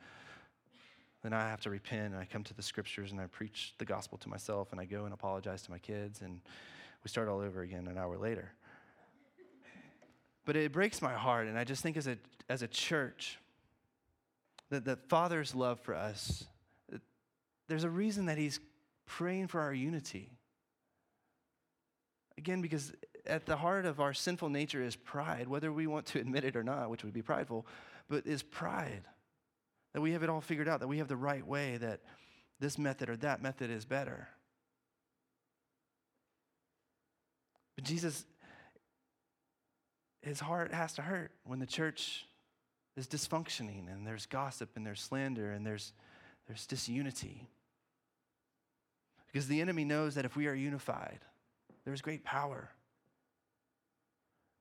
then 1.24 1.34
I 1.34 1.48
have 1.48 1.62
to 1.62 1.70
repent 1.70 2.14
and 2.14 2.18
I 2.18 2.26
come 2.26 2.44
to 2.44 2.54
the 2.54 2.62
scriptures 2.62 3.12
and 3.12 3.22
I 3.22 3.28
preach 3.28 3.74
the 3.78 3.86
gospel 3.86 4.18
to 4.20 4.30
myself 4.30 4.74
and 4.74 4.82
I 4.82 4.86
go 4.86 5.06
and 5.06 5.14
apologize 5.14 5.62
to 5.64 5.72
my 5.72 5.80
kids 5.80 6.22
and 6.22 6.42
we 7.04 7.10
start 7.10 7.30
all 7.30 7.40
over 7.40 7.62
again 7.62 7.88
an 7.88 7.98
hour 7.98 8.18
later. 8.18 8.52
But 10.46 10.58
it 10.58 10.72
breaks 10.74 11.02
my 11.02 11.14
heart, 11.14 11.48
and 11.48 11.58
I 11.58 11.64
just 11.64 11.82
think 11.82 11.96
as 11.96 12.08
a, 12.08 12.18
as 12.50 12.62
a 12.62 12.68
church, 12.68 13.40
that 14.70 14.84
the 14.84 14.98
Father's 15.08 15.56
love 15.56 15.80
for 15.80 15.96
us, 15.96 16.46
there's 17.68 17.84
a 17.84 17.90
reason 17.90 18.26
that 18.28 18.38
He's 18.38 18.60
praying 19.06 19.48
for 19.48 19.62
our 19.62 19.74
unity. 19.74 20.32
Again, 22.38 22.62
because 22.62 22.94
at 23.26 23.46
the 23.46 23.56
heart 23.56 23.86
of 23.86 24.00
our 24.00 24.14
sinful 24.14 24.50
nature 24.50 24.84
is 24.84 24.96
pride, 24.96 25.48
whether 25.48 25.72
we 25.72 25.88
want 25.88 26.06
to 26.08 26.20
admit 26.22 26.44
it 26.44 26.56
or 26.56 26.64
not, 26.64 26.90
which 26.90 27.04
would 27.04 27.14
be 27.14 27.22
prideful, 27.22 27.66
but 28.10 28.26
is 28.26 28.44
pride 28.44 29.04
that 29.94 30.02
we 30.02 30.12
have 30.12 30.24
it 30.24 30.30
all 30.30 30.42
figured 30.42 30.68
out, 30.68 30.80
that 30.80 30.88
we 30.88 30.98
have 30.98 31.08
the 31.08 31.16
right 31.16 31.46
way, 31.46 31.78
that 31.78 32.02
this 32.60 32.78
method 32.78 33.10
or 33.10 33.18
that 33.18 33.42
method 33.42 33.70
is 33.70 33.86
better. 33.86 34.28
But 37.76 37.86
Jesus, 37.86 38.26
his 40.22 40.40
heart 40.40 40.74
has 40.74 40.94
to 40.94 41.02
hurt 41.02 41.32
when 41.44 41.60
the 41.60 41.66
church 41.66 42.26
is 42.96 43.08
dysfunctioning 43.08 43.92
and 43.92 44.06
there's 44.06 44.26
gossip 44.26 44.70
and 44.76 44.86
there's 44.86 45.02
slander 45.02 45.52
and 45.52 45.66
there's, 45.66 45.94
there's 46.48 46.66
disunity. 46.66 47.48
Because 49.28 49.48
the 49.48 49.62
enemy 49.62 49.84
knows 49.84 50.16
that 50.16 50.26
if 50.26 50.36
we 50.36 50.48
are 50.48 50.54
unified, 50.54 51.20
there's 51.86 52.02
great 52.02 52.24
power. 52.24 52.70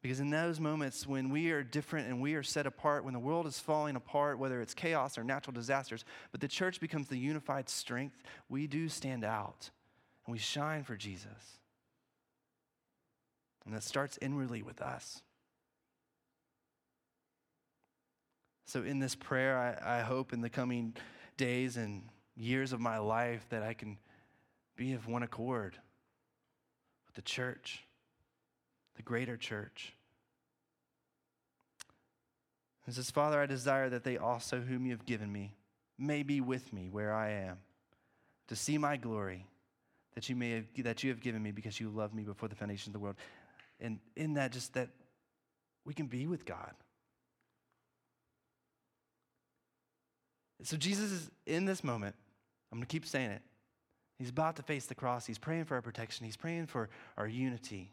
Because 0.02 0.18
in 0.18 0.30
those 0.30 0.58
moments 0.58 1.06
when 1.06 1.30
we 1.30 1.52
are 1.52 1.62
different 1.62 2.08
and 2.08 2.20
we 2.20 2.34
are 2.34 2.42
set 2.42 2.66
apart, 2.66 3.04
when 3.04 3.14
the 3.14 3.20
world 3.20 3.46
is 3.46 3.60
falling 3.60 3.94
apart, 3.94 4.38
whether 4.38 4.60
it's 4.60 4.74
chaos 4.74 5.16
or 5.16 5.22
natural 5.22 5.54
disasters, 5.54 6.04
but 6.32 6.40
the 6.40 6.48
church 6.48 6.80
becomes 6.80 7.06
the 7.06 7.18
unified 7.18 7.68
strength, 7.68 8.16
we 8.48 8.66
do 8.66 8.88
stand 8.88 9.24
out 9.24 9.70
and 10.26 10.32
we 10.32 10.38
shine 10.38 10.82
for 10.82 10.96
Jesus. 10.96 11.60
And 13.64 13.74
that 13.74 13.84
starts 13.84 14.18
inwardly 14.20 14.62
with 14.62 14.82
us. 14.82 15.22
So, 18.66 18.82
in 18.82 18.98
this 18.98 19.14
prayer, 19.14 19.78
I, 19.84 19.98
I 19.98 20.00
hope 20.00 20.32
in 20.32 20.40
the 20.40 20.48
coming 20.48 20.96
days 21.36 21.76
and 21.76 22.02
years 22.36 22.72
of 22.72 22.80
my 22.80 22.98
life 22.98 23.44
that 23.50 23.62
I 23.62 23.74
can 23.74 23.98
be 24.76 24.92
of 24.92 25.06
one 25.06 25.22
accord 25.22 25.76
with 27.06 27.14
the 27.14 27.22
church 27.22 27.84
the 28.96 29.02
greater 29.02 29.36
church. 29.36 29.94
He 32.86 32.92
says, 32.92 33.10
Father, 33.10 33.40
I 33.40 33.46
desire 33.46 33.88
that 33.90 34.04
they 34.04 34.16
also, 34.16 34.60
whom 34.60 34.86
you 34.86 34.92
have 34.92 35.06
given 35.06 35.30
me, 35.32 35.54
may 35.98 36.22
be 36.22 36.40
with 36.40 36.72
me 36.72 36.88
where 36.90 37.12
I 37.12 37.30
am, 37.30 37.58
to 38.48 38.56
see 38.56 38.76
my 38.76 38.96
glory 38.96 39.46
that 40.14 40.28
you, 40.28 40.36
may 40.36 40.50
have, 40.50 40.64
that 40.78 41.02
you 41.02 41.10
have 41.10 41.20
given 41.20 41.42
me 41.42 41.52
because 41.52 41.78
you 41.78 41.88
loved 41.88 42.14
me 42.14 42.22
before 42.22 42.48
the 42.48 42.54
foundation 42.54 42.90
of 42.90 42.94
the 42.94 42.98
world. 42.98 43.16
And 43.80 43.98
in 44.16 44.34
that, 44.34 44.52
just 44.52 44.74
that 44.74 44.88
we 45.84 45.94
can 45.94 46.06
be 46.06 46.26
with 46.26 46.44
God. 46.44 46.72
So 50.64 50.76
Jesus 50.76 51.10
is 51.10 51.30
in 51.46 51.64
this 51.64 51.82
moment. 51.82 52.14
I'm 52.70 52.78
going 52.78 52.86
to 52.86 52.92
keep 52.92 53.06
saying 53.06 53.30
it. 53.30 53.42
He's 54.18 54.30
about 54.30 54.56
to 54.56 54.62
face 54.62 54.86
the 54.86 54.94
cross. 54.94 55.26
He's 55.26 55.38
praying 55.38 55.64
for 55.64 55.74
our 55.74 55.82
protection. 55.82 56.24
He's 56.24 56.36
praying 56.36 56.66
for 56.66 56.88
our 57.16 57.26
unity. 57.26 57.92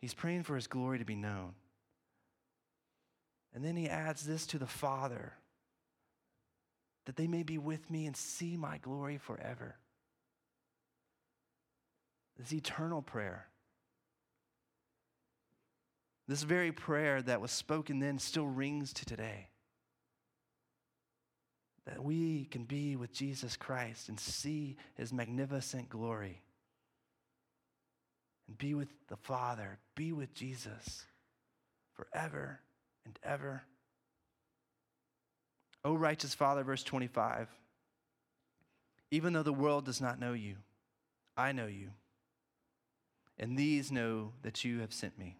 He's 0.00 0.14
praying 0.14 0.42
for 0.42 0.54
his 0.54 0.66
glory 0.66 0.98
to 0.98 1.04
be 1.04 1.16
known. 1.16 1.54
And 3.54 3.64
then 3.64 3.76
he 3.76 3.88
adds 3.88 4.26
this 4.26 4.46
to 4.48 4.58
the 4.58 4.66
Father 4.66 5.32
that 7.06 7.16
they 7.16 7.26
may 7.26 7.42
be 7.42 7.56
with 7.56 7.90
me 7.90 8.06
and 8.06 8.16
see 8.16 8.56
my 8.56 8.78
glory 8.78 9.16
forever. 9.16 9.76
This 12.36 12.52
eternal 12.52 13.00
prayer. 13.00 13.46
This 16.28 16.42
very 16.42 16.72
prayer 16.72 17.22
that 17.22 17.40
was 17.40 17.52
spoken 17.52 18.00
then 18.00 18.18
still 18.18 18.46
rings 18.46 18.92
to 18.94 19.06
today. 19.06 19.48
That 21.86 22.02
we 22.02 22.46
can 22.46 22.64
be 22.64 22.96
with 22.96 23.12
Jesus 23.12 23.56
Christ 23.56 24.08
and 24.08 24.18
see 24.18 24.76
his 24.96 25.12
magnificent 25.12 25.88
glory. 25.88 26.42
And 28.48 28.58
be 28.58 28.74
with 28.74 28.88
the 29.08 29.16
Father, 29.16 29.78
be 29.94 30.12
with 30.12 30.34
Jesus 30.34 31.06
forever 31.94 32.60
and 33.04 33.18
ever. 33.22 33.62
O 35.84 35.94
righteous 35.94 36.34
Father, 36.34 36.64
verse 36.64 36.82
25, 36.82 37.48
even 39.12 39.32
though 39.32 39.44
the 39.44 39.52
world 39.52 39.84
does 39.84 40.00
not 40.00 40.18
know 40.18 40.32
you, 40.32 40.56
I 41.36 41.52
know 41.52 41.66
you, 41.66 41.90
and 43.38 43.56
these 43.56 43.92
know 43.92 44.32
that 44.42 44.64
you 44.64 44.80
have 44.80 44.92
sent 44.92 45.16
me. 45.18 45.36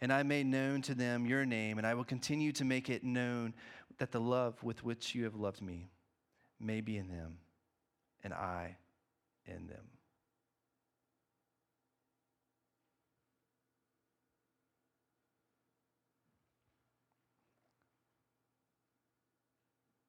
And 0.00 0.12
I 0.12 0.22
made 0.22 0.46
known 0.46 0.82
to 0.82 0.94
them 0.94 1.26
your 1.26 1.46
name, 1.46 1.78
and 1.78 1.86
I 1.86 1.94
will 1.94 2.04
continue 2.04 2.52
to 2.52 2.64
make 2.64 2.90
it 2.90 3.02
known 3.02 3.54
that 3.98 4.12
the 4.12 4.20
love 4.20 4.62
with 4.62 4.84
which 4.84 5.14
you 5.14 5.24
have 5.24 5.34
loved 5.34 5.62
me 5.62 5.90
may 6.60 6.80
be 6.80 6.96
in 6.96 7.08
them, 7.08 7.38
and 8.22 8.32
I 8.32 8.76
in 9.46 9.66
them. 9.66 9.84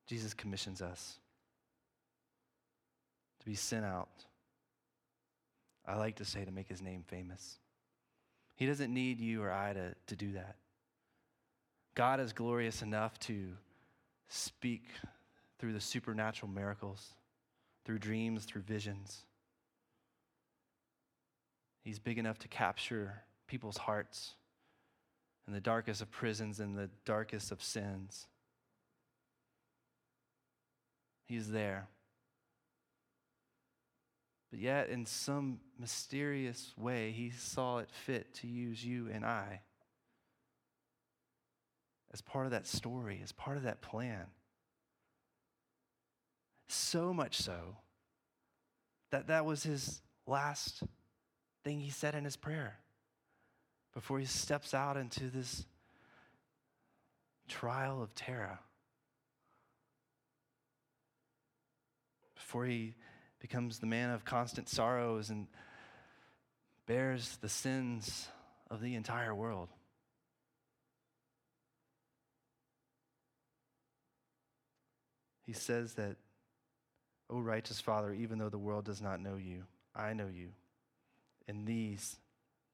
Jesus 0.08 0.34
commissions 0.34 0.82
us 0.82 1.20
to 3.40 3.46
be 3.46 3.56
sent 3.56 3.86
out. 3.86 4.26
I 5.86 5.98
like 5.98 6.16
to 6.16 6.26
say 6.26 6.46
to 6.46 6.52
make 6.52 6.68
his 6.68 6.82
name 6.82 7.04
famous. 7.08 7.60
He 8.56 8.66
doesn't 8.66 8.94
need 8.94 9.20
you 9.20 9.44
or 9.44 9.52
I 9.52 9.74
to, 9.74 9.96
to 10.08 10.16
do 10.16 10.32
that. 10.34 10.56
God 11.94 12.20
is 12.20 12.32
glorious 12.32 12.82
enough 12.82 13.20
to 13.22 13.50
speak 14.28 14.84
through 15.60 15.74
the 15.74 15.82
supernatural 15.82 16.52
miracles, 16.52 17.16
through 17.86 18.00
dreams, 18.00 18.46
through 18.46 18.62
visions. 18.62 19.24
He's 21.84 22.00
big 22.00 22.18
enough 22.18 22.38
to 22.40 22.48
capture 22.48 23.24
people's 23.48 23.78
hearts 23.78 24.34
in 25.48 25.54
the 25.54 25.62
darkest 25.62 26.02
of 26.02 26.12
prisons 26.12 26.60
and 26.60 26.78
the 26.78 26.90
darkest 27.06 27.52
of 27.52 27.64
sins. 27.64 28.28
He's 31.26 31.50
there. 31.50 31.88
But 34.52 34.60
yet, 34.60 34.90
in 34.90 35.06
some 35.06 35.60
mysterious 35.80 36.74
way, 36.78 37.12
He 37.12 37.32
saw 37.32 37.80
it 37.80 37.90
fit 37.92 38.34
to 38.36 38.48
use 38.48 38.84
you 38.84 39.10
and 39.12 39.26
I 39.26 39.62
as 42.14 42.22
part 42.22 42.46
of 42.46 42.52
that 42.52 42.68
story, 42.68 43.20
as 43.24 43.32
part 43.32 43.58
of 43.58 43.64
that 43.64 43.82
plan. 43.82 44.28
So 46.68 47.14
much 47.14 47.38
so 47.38 47.78
that 49.12 49.28
that 49.28 49.46
was 49.46 49.64
His 49.64 50.02
last 50.26 50.84
thing 51.64 51.80
He 51.80 51.90
said 51.90 52.16
in 52.16 52.24
His 52.24 52.36
prayer 52.36 52.80
before 53.94 54.20
He 54.20 54.26
steps 54.26 54.74
out 54.74 54.98
into 54.98 55.30
this 55.30 55.66
trial 57.48 58.02
of 58.02 58.14
terror. 58.16 58.60
before 62.48 62.66
he 62.66 62.94
becomes 63.42 63.80
the 63.80 63.86
man 63.86 64.10
of 64.10 64.24
constant 64.24 64.70
sorrows 64.70 65.30
and 65.30 65.48
bears 66.86 67.38
the 67.42 67.50
sins 67.50 68.30
of 68.72 68.80
the 68.80 68.96
entire 68.96 69.36
world. 69.36 69.68
He 75.48 75.54
says 75.54 75.94
that, 75.94 76.18
O 77.30 77.40
righteous 77.40 77.80
Father, 77.80 78.14
even 78.14 78.38
though 78.38 78.50
the 78.50 78.58
world 78.58 78.84
does 78.84 79.02
not 79.02 79.22
know 79.22 79.38
you, 79.38 79.64
I 79.96 80.14
know 80.14 80.28
you. 80.28 80.50
And 81.48 81.66
these, 81.66 82.18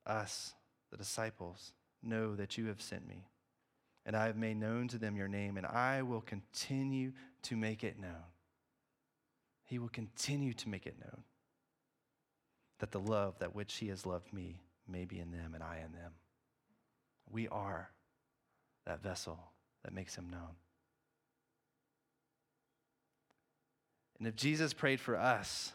us, 0.07 0.55
the 0.89 0.97
disciples, 0.97 1.71
know 2.01 2.35
that 2.35 2.57
you 2.57 2.65
have 2.65 2.81
sent 2.81 3.07
me. 3.07 3.27
And 4.07 4.15
I 4.15 4.25
have 4.25 4.35
made 4.35 4.57
known 4.57 4.87
to 4.89 4.97
them 4.97 5.15
your 5.15 5.27
name, 5.27 5.55
and 5.55 5.67
I 5.67 6.01
will 6.01 6.21
continue 6.21 7.13
to 7.43 7.55
make 7.55 7.83
it 7.83 7.99
known. 7.99 8.25
He 9.65 9.77
will 9.77 9.89
continue 9.89 10.53
to 10.53 10.69
make 10.69 10.87
it 10.87 10.99
known 10.99 11.23
that 12.79 12.91
the 12.91 12.99
love 12.99 13.37
that 13.39 13.55
which 13.55 13.75
He 13.75 13.87
has 13.89 14.05
loved 14.05 14.33
me 14.33 14.61
may 14.87 15.05
be 15.05 15.19
in 15.19 15.31
them 15.31 15.53
and 15.53 15.63
I 15.63 15.77
in 15.85 15.93
them. 15.93 16.13
We 17.31 17.47
are 17.47 17.91
that 18.85 19.01
vessel 19.01 19.39
that 19.83 19.93
makes 19.93 20.15
Him 20.15 20.29
known. 20.29 20.55
And 24.23 24.29
if 24.29 24.37
Jesus 24.37 24.71
prayed 24.71 25.01
for 25.01 25.17
us, 25.17 25.73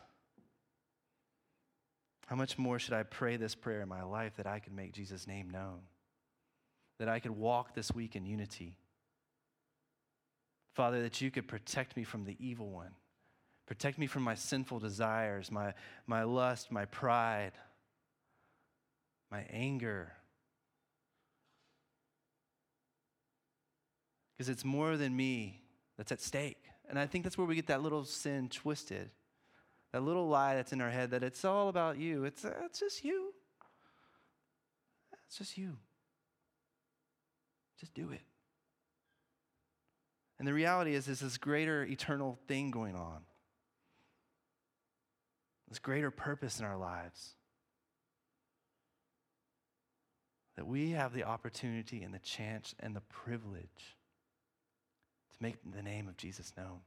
how 2.29 2.35
much 2.35 2.57
more 2.57 2.79
should 2.79 2.95
I 2.95 3.03
pray 3.03 3.37
this 3.37 3.55
prayer 3.55 3.83
in 3.83 3.91
my 3.91 4.03
life 4.03 4.37
that 4.39 4.47
I 4.47 4.59
could 4.59 4.73
make 4.73 4.95
Jesus' 4.95 5.27
name 5.27 5.51
known? 5.51 5.81
That 6.99 7.11
I 7.11 7.21
could 7.21 7.33
walk 7.33 7.75
this 7.75 7.93
week 7.93 8.17
in 8.17 8.25
unity. 8.25 8.79
Father, 10.75 11.03
that 11.03 11.21
you 11.21 11.31
could 11.31 11.47
protect 11.47 11.95
me 11.95 12.05
from 12.05 12.25
the 12.25 12.39
evil 12.41 12.71
one. 12.71 12.93
Protect 13.67 13.99
me 13.99 14.07
from 14.07 14.23
my 14.23 14.35
sinful 14.35 14.79
desires, 14.79 15.53
my, 15.53 15.75
my 16.07 16.23
lust, 16.23 16.73
my 16.73 16.87
pride, 16.87 17.53
my 19.31 19.45
anger. 19.53 20.15
Because 24.39 24.49
it's 24.49 24.65
more 24.65 24.97
than 24.97 25.15
me 25.15 25.61
that's 25.99 26.13
at 26.13 26.23
stake. 26.23 26.57
And 26.89 26.99
I 26.99 27.07
think 27.07 27.25
that's 27.25 27.37
where 27.37 27.47
we 27.47 27.55
get 27.55 27.67
that 27.67 27.83
little 27.83 28.05
sin 28.05 28.49
twisted. 28.49 29.11
That 29.93 30.03
little 30.03 30.29
lie 30.29 30.55
that's 30.55 30.73
in 30.73 30.81
our 30.81 30.91
head 30.91 31.11
that 31.11 31.23
it's 31.23 31.45
all 31.45 31.69
about 31.69 31.99
you. 31.99 32.25
It's, 32.25 32.45
uh, 32.45 32.55
it's 32.65 32.81
just 32.81 33.05
you. 33.05 33.33
It's 35.27 35.39
just 35.39 35.59
you. 35.59 35.77
Just 37.79 37.95
do 37.95 38.11
it. 38.11 38.23
And 40.39 40.47
the 40.47 40.53
reality 40.53 40.95
is, 40.95 41.07
there's 41.07 41.21
this 41.21 41.37
greater 41.37 41.85
eternal 41.85 42.39
thing 42.47 42.71
going 42.71 42.95
on 42.95 43.23
this 45.69 45.79
greater 45.79 46.11
purpose 46.11 46.59
in 46.59 46.65
our 46.65 46.77
lives. 46.77 47.35
That 50.57 50.67
we 50.67 50.91
have 50.91 51.13
the 51.13 51.25
opportunity 51.25 52.03
and 52.03 52.13
the 52.13 52.19
chance 52.19 52.75
and 52.81 52.97
the 52.97 53.03
privilege 53.03 53.97
to 55.39 55.43
make 55.45 55.57
the 55.75 55.83
name 55.83 56.09
of 56.09 56.17
Jesus 56.17 56.53
known. 56.57 56.81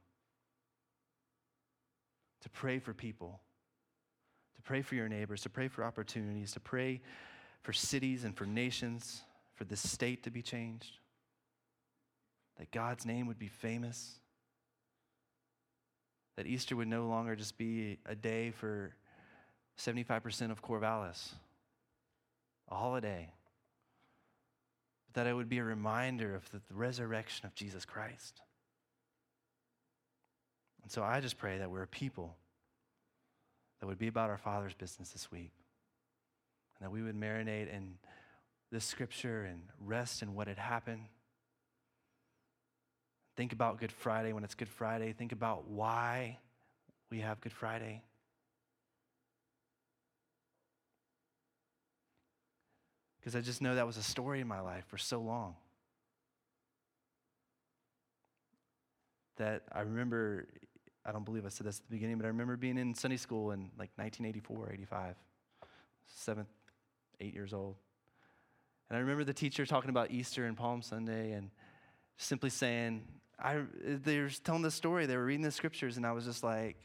To 2.42 2.50
pray 2.50 2.78
for 2.78 2.92
people, 2.92 3.40
to 4.56 4.62
pray 4.62 4.82
for 4.82 4.94
your 4.94 5.08
neighbors, 5.08 5.42
to 5.42 5.50
pray 5.50 5.68
for 5.68 5.84
opportunities, 5.84 6.52
to 6.52 6.60
pray 6.60 7.00
for 7.62 7.72
cities 7.72 8.24
and 8.24 8.36
for 8.36 8.44
nations, 8.44 9.22
for 9.54 9.64
this 9.64 9.88
state 9.88 10.24
to 10.24 10.30
be 10.30 10.42
changed, 10.42 10.98
that 12.58 12.70
God's 12.72 13.06
name 13.06 13.26
would 13.28 13.38
be 13.38 13.48
famous. 13.48 14.18
That 16.36 16.46
Easter 16.46 16.74
would 16.74 16.88
no 16.88 17.06
longer 17.06 17.36
just 17.36 17.58
be 17.58 17.98
a 18.06 18.14
day 18.14 18.50
for 18.50 18.94
75% 19.78 20.50
of 20.50 20.62
Corvallis, 20.62 21.32
a 22.70 22.74
holiday, 22.74 23.30
that 25.14 25.26
it 25.26 25.34
would 25.34 25.48
be 25.48 25.58
a 25.58 25.64
reminder 25.64 26.34
of 26.34 26.50
the, 26.50 26.60
resurrection 26.70 27.46
of 27.46 27.54
Jesus 27.54 27.84
Christ. 27.84 28.40
And 30.82 30.90
so 30.90 31.02
I 31.02 31.20
just 31.20 31.38
pray 31.38 31.58
that 31.58 31.70
we're 31.70 31.82
a 31.82 31.88
people 31.88 32.36
that 33.80 33.86
would 33.86 33.98
be 33.98 34.08
about 34.08 34.30
our 34.30 34.38
Father's 34.38 34.74
business 34.74 35.10
this 35.10 35.30
week, 35.30 35.52
and 36.78 36.86
that 36.86 36.90
we 36.90 37.02
would 37.02 37.18
marinate 37.18 37.72
in 37.72 37.94
this 38.70 38.84
scripture 38.84 39.44
and 39.44 39.62
rest 39.80 40.22
in 40.22 40.34
what 40.34 40.48
had 40.48 40.58
happened 40.58 41.02
Think 43.36 43.52
about 43.52 43.80
Good 43.80 43.92
Friday 43.92 44.32
when 44.32 44.44
it's 44.44 44.54
Good 44.54 44.68
Friday. 44.68 45.12
Think 45.12 45.32
about 45.32 45.66
why 45.66 46.38
we 47.10 47.20
have 47.20 47.40
Good 47.40 47.52
Friday. 47.52 48.02
Because 53.22 53.36
I 53.36 53.40
just 53.40 53.62
know 53.62 53.76
that 53.76 53.86
was 53.86 53.96
a 53.96 54.02
story 54.02 54.40
in 54.40 54.48
my 54.48 54.60
life 54.60 54.84
for 54.88 54.98
so 54.98 55.20
long. 55.20 55.54
That 59.36 59.62
I 59.70 59.82
remember, 59.82 60.48
I 61.06 61.12
don't 61.12 61.24
believe 61.24 61.46
I 61.46 61.48
said 61.48 61.66
this 61.66 61.78
at 61.78 61.84
the 61.88 61.94
beginning, 61.94 62.16
but 62.16 62.24
I 62.24 62.28
remember 62.28 62.56
being 62.56 62.78
in 62.78 62.94
Sunday 62.94 63.16
school 63.16 63.52
in 63.52 63.70
like 63.78 63.90
1984, 63.94 64.72
85, 64.72 65.14
seventh, 66.06 66.48
eight 67.20 67.32
years 67.32 67.52
old. 67.52 67.76
And 68.90 68.96
I 68.96 69.00
remember 69.00 69.22
the 69.22 69.32
teacher 69.32 69.64
talking 69.64 69.90
about 69.90 70.10
Easter 70.10 70.46
and 70.46 70.56
Palm 70.56 70.82
Sunday 70.82 71.32
and 71.32 71.50
simply 72.16 72.50
saying, 72.50 73.04
I, 73.38 73.60
they 73.84 74.18
were 74.18 74.30
telling 74.42 74.62
this 74.62 74.74
story, 74.74 75.06
they 75.06 75.16
were 75.16 75.24
reading 75.24 75.42
the 75.42 75.50
scriptures, 75.50 75.96
and 75.96 76.04
I 76.04 76.12
was 76.12 76.24
just 76.24 76.42
like, 76.42 76.76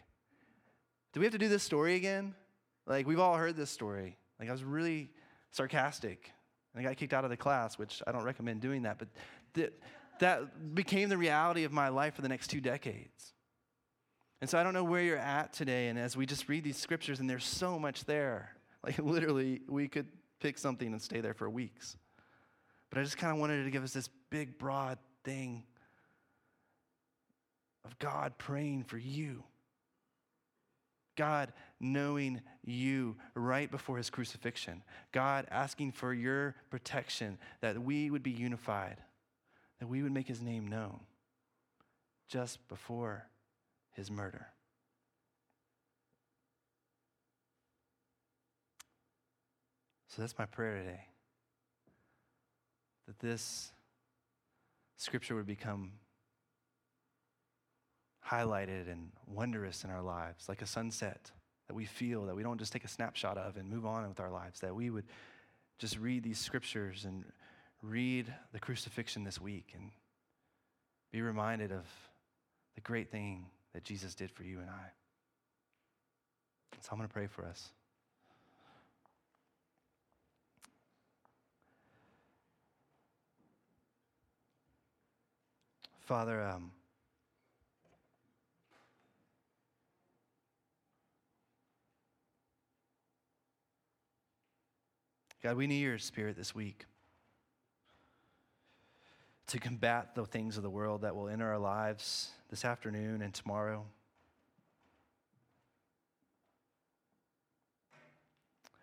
do 1.14 1.20
we 1.20 1.26
have 1.26 1.34
to 1.34 1.40
do 1.40 1.50
this 1.50 1.64
story 1.64 1.96
again? 1.96 2.36
Like, 2.86 3.08
we've 3.08 3.20
all 3.20 3.36
heard 3.36 3.56
this 3.56 3.70
story. 3.70 4.18
Like, 4.40 4.50
I 4.50 4.52
was 4.52 4.64
really 4.64 5.10
sarcastic 5.52 6.32
And 6.74 6.86
I 6.86 6.90
got 6.90 6.98
kicked 6.98 7.14
out 7.14 7.24
of 7.24 7.30
the 7.30 7.38
class, 7.38 7.78
which 7.78 8.02
I 8.06 8.12
don't 8.12 8.24
recommend 8.24 8.62
doing 8.62 8.84
that, 8.84 9.00
but 9.00 9.08
th- 9.54 9.74
that 10.20 10.76
became 10.76 11.10
the 11.10 11.18
reality 11.18 11.64
of 11.64 11.72
my 11.72 11.90
life 11.90 12.16
for 12.16 12.22
the 12.22 12.30
next 12.30 12.48
two 12.48 12.62
decades. 12.62 13.34
And 14.42 14.50
so 14.50 14.58
I 14.58 14.64
don't 14.64 14.74
know 14.74 14.84
where 14.84 15.02
you're 15.02 15.18
at 15.18 15.54
today. 15.54 15.88
And 15.88 15.98
as 15.98 16.16
we 16.16 16.26
just 16.26 16.48
read 16.48 16.64
these 16.64 16.78
scriptures, 16.78 17.20
and 17.20 17.30
there's 17.30 17.46
so 17.46 17.80
much 17.80 18.06
there, 18.06 18.52
like 18.84 19.00
literally, 19.00 19.62
we 19.68 19.88
could 19.88 20.08
pick 20.40 20.58
something 20.58 20.92
and 20.92 21.02
stay 21.02 21.22
there 21.22 21.34
for 21.34 21.50
weeks. 21.50 21.98
But 22.90 23.00
I 23.00 23.04
just 23.04 23.18
kind 23.18 23.34
of 23.34 23.40
wanted 23.40 23.64
to 23.64 23.72
give 23.72 23.84
us 23.84 23.94
this 23.94 24.10
big, 24.30 24.58
broad 24.58 24.98
thing 25.24 25.64
of 27.84 27.98
God 28.00 28.38
praying 28.38 28.84
for 28.84 28.98
you. 28.98 29.44
God 31.18 31.52
knowing 31.82 32.40
you 32.64 33.18
right 33.36 33.70
before 33.70 33.98
his 33.98 34.10
crucifixion. 34.10 34.84
God 35.12 35.46
asking 35.52 35.92
for 35.92 36.14
your 36.14 36.56
protection, 36.70 37.38
that 37.60 37.82
we 37.82 38.10
would 38.10 38.24
be 38.24 38.32
unified, 38.32 39.02
that 39.80 39.88
we 39.88 40.02
would 40.02 40.14
make 40.14 40.28
his 40.28 40.42
name 40.42 40.68
known 40.68 41.02
just 42.30 42.66
before 42.70 43.28
his 43.92 44.10
murder. 44.10 44.48
So 50.08 50.22
that's 50.22 50.38
my 50.38 50.46
prayer 50.46 50.78
today. 50.78 51.02
That 53.08 53.20
this 53.20 53.72
scripture 54.98 55.36
would 55.36 55.46
become 55.46 55.92
highlighted 58.30 58.92
and 58.92 59.10
wondrous 59.26 59.84
in 59.84 59.90
our 59.90 60.02
lives, 60.02 60.50
like 60.50 60.62
a 60.62 60.66
sunset 60.66 61.32
that 61.68 61.74
we 61.74 61.86
feel, 61.86 62.26
that 62.26 62.36
we 62.36 62.44
don't 62.44 62.58
just 62.58 62.74
take 62.74 62.84
a 62.84 62.88
snapshot 62.88 63.38
of 63.38 63.58
and 63.58 63.70
move 63.70 63.86
on 63.86 64.08
with 64.08 64.20
our 64.20 64.32
lives, 64.32 64.60
that 64.60 64.76
we 64.76 64.90
would 64.90 65.06
just 65.80 65.98
read 65.98 66.24
these 66.24 66.40
scriptures 66.40 67.06
and 67.06 67.24
read 67.82 68.34
the 68.52 68.60
crucifixion 68.60 69.24
this 69.24 69.40
week 69.40 69.74
and 69.76 69.92
be 71.12 71.22
reminded 71.22 71.72
of 71.72 71.86
the 72.76 72.82
great 72.82 73.12
thing 73.12 73.46
that 73.74 73.84
Jesus 73.84 74.16
did 74.16 74.32
for 74.32 74.44
you 74.44 74.60
and 74.60 74.70
I. 74.70 74.92
So 76.82 76.90
I'm 76.92 76.98
going 76.98 77.08
to 77.08 77.14
pray 77.14 77.28
for 77.28 77.46
us. 77.46 77.72
Father, 86.06 86.42
um, 86.42 86.72
God, 95.48 95.56
we 95.56 95.66
need 95.66 95.80
your 95.80 95.98
spirit 95.98 96.36
this 96.36 96.54
week 96.54 96.86
to 99.48 99.58
combat 99.58 100.14
the 100.14 100.26
things 100.26 100.58
of 100.58 100.64
the 100.64 100.70
world 100.70 101.04
that 101.04 101.16
will 101.16 101.30
enter 101.30 101.48
our 101.48 101.58
lives 101.58 102.32
this 102.50 102.66
afternoon 102.66 103.22
and 103.22 103.34
tomorrow. 103.34 103.86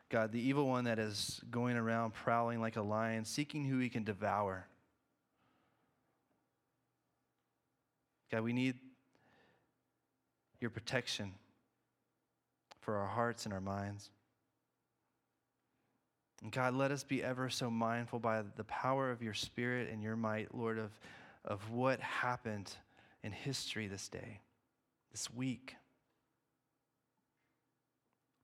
God, 0.08 0.32
the 0.32 0.40
evil 0.40 0.66
one 0.66 0.84
that 0.84 0.98
is 0.98 1.42
going 1.50 1.76
around 1.76 2.14
prowling 2.14 2.62
like 2.62 2.76
a 2.76 2.82
lion, 2.82 3.26
seeking 3.26 3.66
who 3.66 3.78
he 3.78 3.90
can 3.90 4.02
devour. 4.02 4.66
God, 8.32 8.40
we 8.40 8.54
need 8.54 8.76
your 10.62 10.70
protection 10.70 11.34
for 12.80 12.96
our 12.96 13.08
hearts 13.08 13.44
and 13.44 13.52
our 13.52 13.60
minds. 13.60 14.08
God, 16.50 16.74
let 16.74 16.90
us 16.90 17.04
be 17.04 17.22
ever 17.22 17.48
so 17.48 17.70
mindful 17.70 18.18
by 18.18 18.42
the 18.56 18.64
power 18.64 19.10
of 19.10 19.22
your 19.22 19.34
Spirit 19.34 19.88
and 19.90 20.02
your 20.02 20.16
might, 20.16 20.54
Lord, 20.54 20.78
of, 20.78 20.90
of 21.44 21.70
what 21.70 22.00
happened 22.00 22.70
in 23.22 23.32
history 23.32 23.86
this 23.86 24.08
day, 24.08 24.40
this 25.10 25.32
week. 25.32 25.76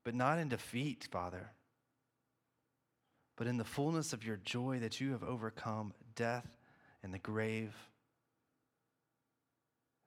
But 0.04 0.14
not 0.14 0.38
in 0.38 0.48
defeat, 0.48 1.08
Father, 1.10 1.50
but 3.36 3.46
in 3.46 3.58
the 3.58 3.64
fullness 3.64 4.12
of 4.12 4.24
your 4.24 4.36
joy 4.36 4.78
that 4.80 5.00
you 5.00 5.12
have 5.12 5.22
overcome 5.22 5.92
death 6.14 6.56
and 7.02 7.12
the 7.12 7.18
grave. 7.18 7.74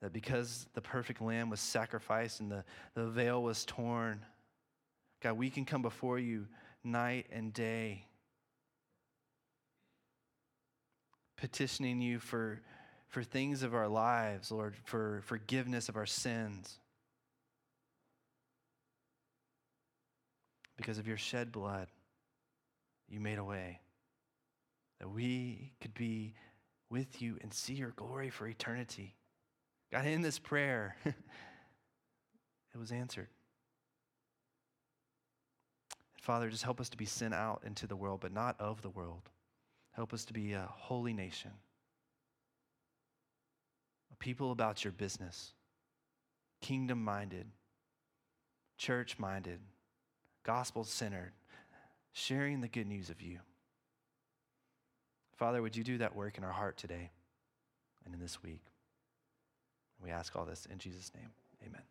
That 0.02 0.13
because 0.13 0.67
the 0.74 0.82
perfect 0.82 1.22
lamb 1.22 1.50
was 1.50 1.60
sacrificed 1.60 2.39
and 2.39 2.52
the, 2.52 2.63
the 2.96 3.08
veil 3.08 3.41
was 3.41 3.65
torn, 3.65 4.26
God, 5.22 5.38
we 5.38 5.50
can 5.50 5.63
come 5.63 5.82
before 5.82 6.19
you 6.19 6.48
night 6.84 7.28
and 7.32 7.54
day, 7.54 8.06
petitioning 11.38 12.02
you 12.02 12.19
for, 12.19 12.62
for 13.08 13.24
things 13.24 13.63
of 13.63 13.74
our 13.74 13.88
lives, 13.88 14.52
Lord, 14.52 14.76
for 14.86 15.22
forgiveness 15.26 15.89
of 15.89 15.96
our 15.96 16.06
sins. 16.06 16.80
Because 20.78 20.98
of 20.98 21.08
your 21.08 21.17
shed 21.17 21.52
blood, 21.52 21.88
you 23.08 23.19
made 23.19 23.38
a 23.38 23.43
way 23.43 23.80
that 25.00 25.10
we 25.10 25.74
could 25.82 25.93
be 25.93 26.34
with 26.89 27.22
you 27.22 27.38
and 27.41 27.54
see 27.54 27.74
your 27.74 27.91
glory 27.91 28.30
for 28.30 28.48
eternity. 28.48 29.15
God, 29.91 30.06
in 30.06 30.22
this 30.22 30.39
prayer, 30.39 30.96
it 31.06 31.15
was 32.78 32.91
answered. 32.91 33.28
Father, 36.24 36.50
just 36.50 36.64
help 36.64 36.80
us 36.80 36.88
to 36.88 36.96
be 36.96 37.04
sent 37.04 37.34
out 37.34 37.64
into 37.66 37.86
the 37.86 37.98
world, 37.98 38.22
but 38.22 38.32
not 38.32 38.56
of 38.58 38.82
the 38.82 38.90
world. 38.90 39.30
Help 39.92 40.14
us 40.14 40.24
to 40.24 40.32
be 40.32 40.54
a 40.54 40.70
holy 40.72 41.12
nation, 41.12 41.52
a 44.10 44.16
people 44.16 44.54
about 44.54 44.86
your 44.86 44.94
business, 44.94 45.52
kingdom 46.62 47.04
minded, 47.04 47.46
church 48.78 49.20
minded, 49.20 49.60
gospel 50.44 50.86
centered, 50.86 51.34
sharing 52.14 52.62
the 52.62 52.70
good 52.70 52.88
news 52.88 53.10
of 53.10 53.22
you. 53.22 53.40
Father, 55.36 55.62
would 55.62 55.76
you 55.76 55.84
do 55.84 55.98
that 55.98 56.16
work 56.16 56.38
in 56.38 56.46
our 56.46 56.54
heart 56.54 56.78
today 56.78 57.12
and 58.06 58.14
in 58.14 58.22
this 58.22 58.42
week? 58.42 58.64
We 60.02 60.10
ask 60.10 60.34
all 60.38 60.46
this 60.46 60.68
in 60.72 60.78
Jesus' 60.78 61.12
name. 61.14 61.32
Amen. 61.68 61.82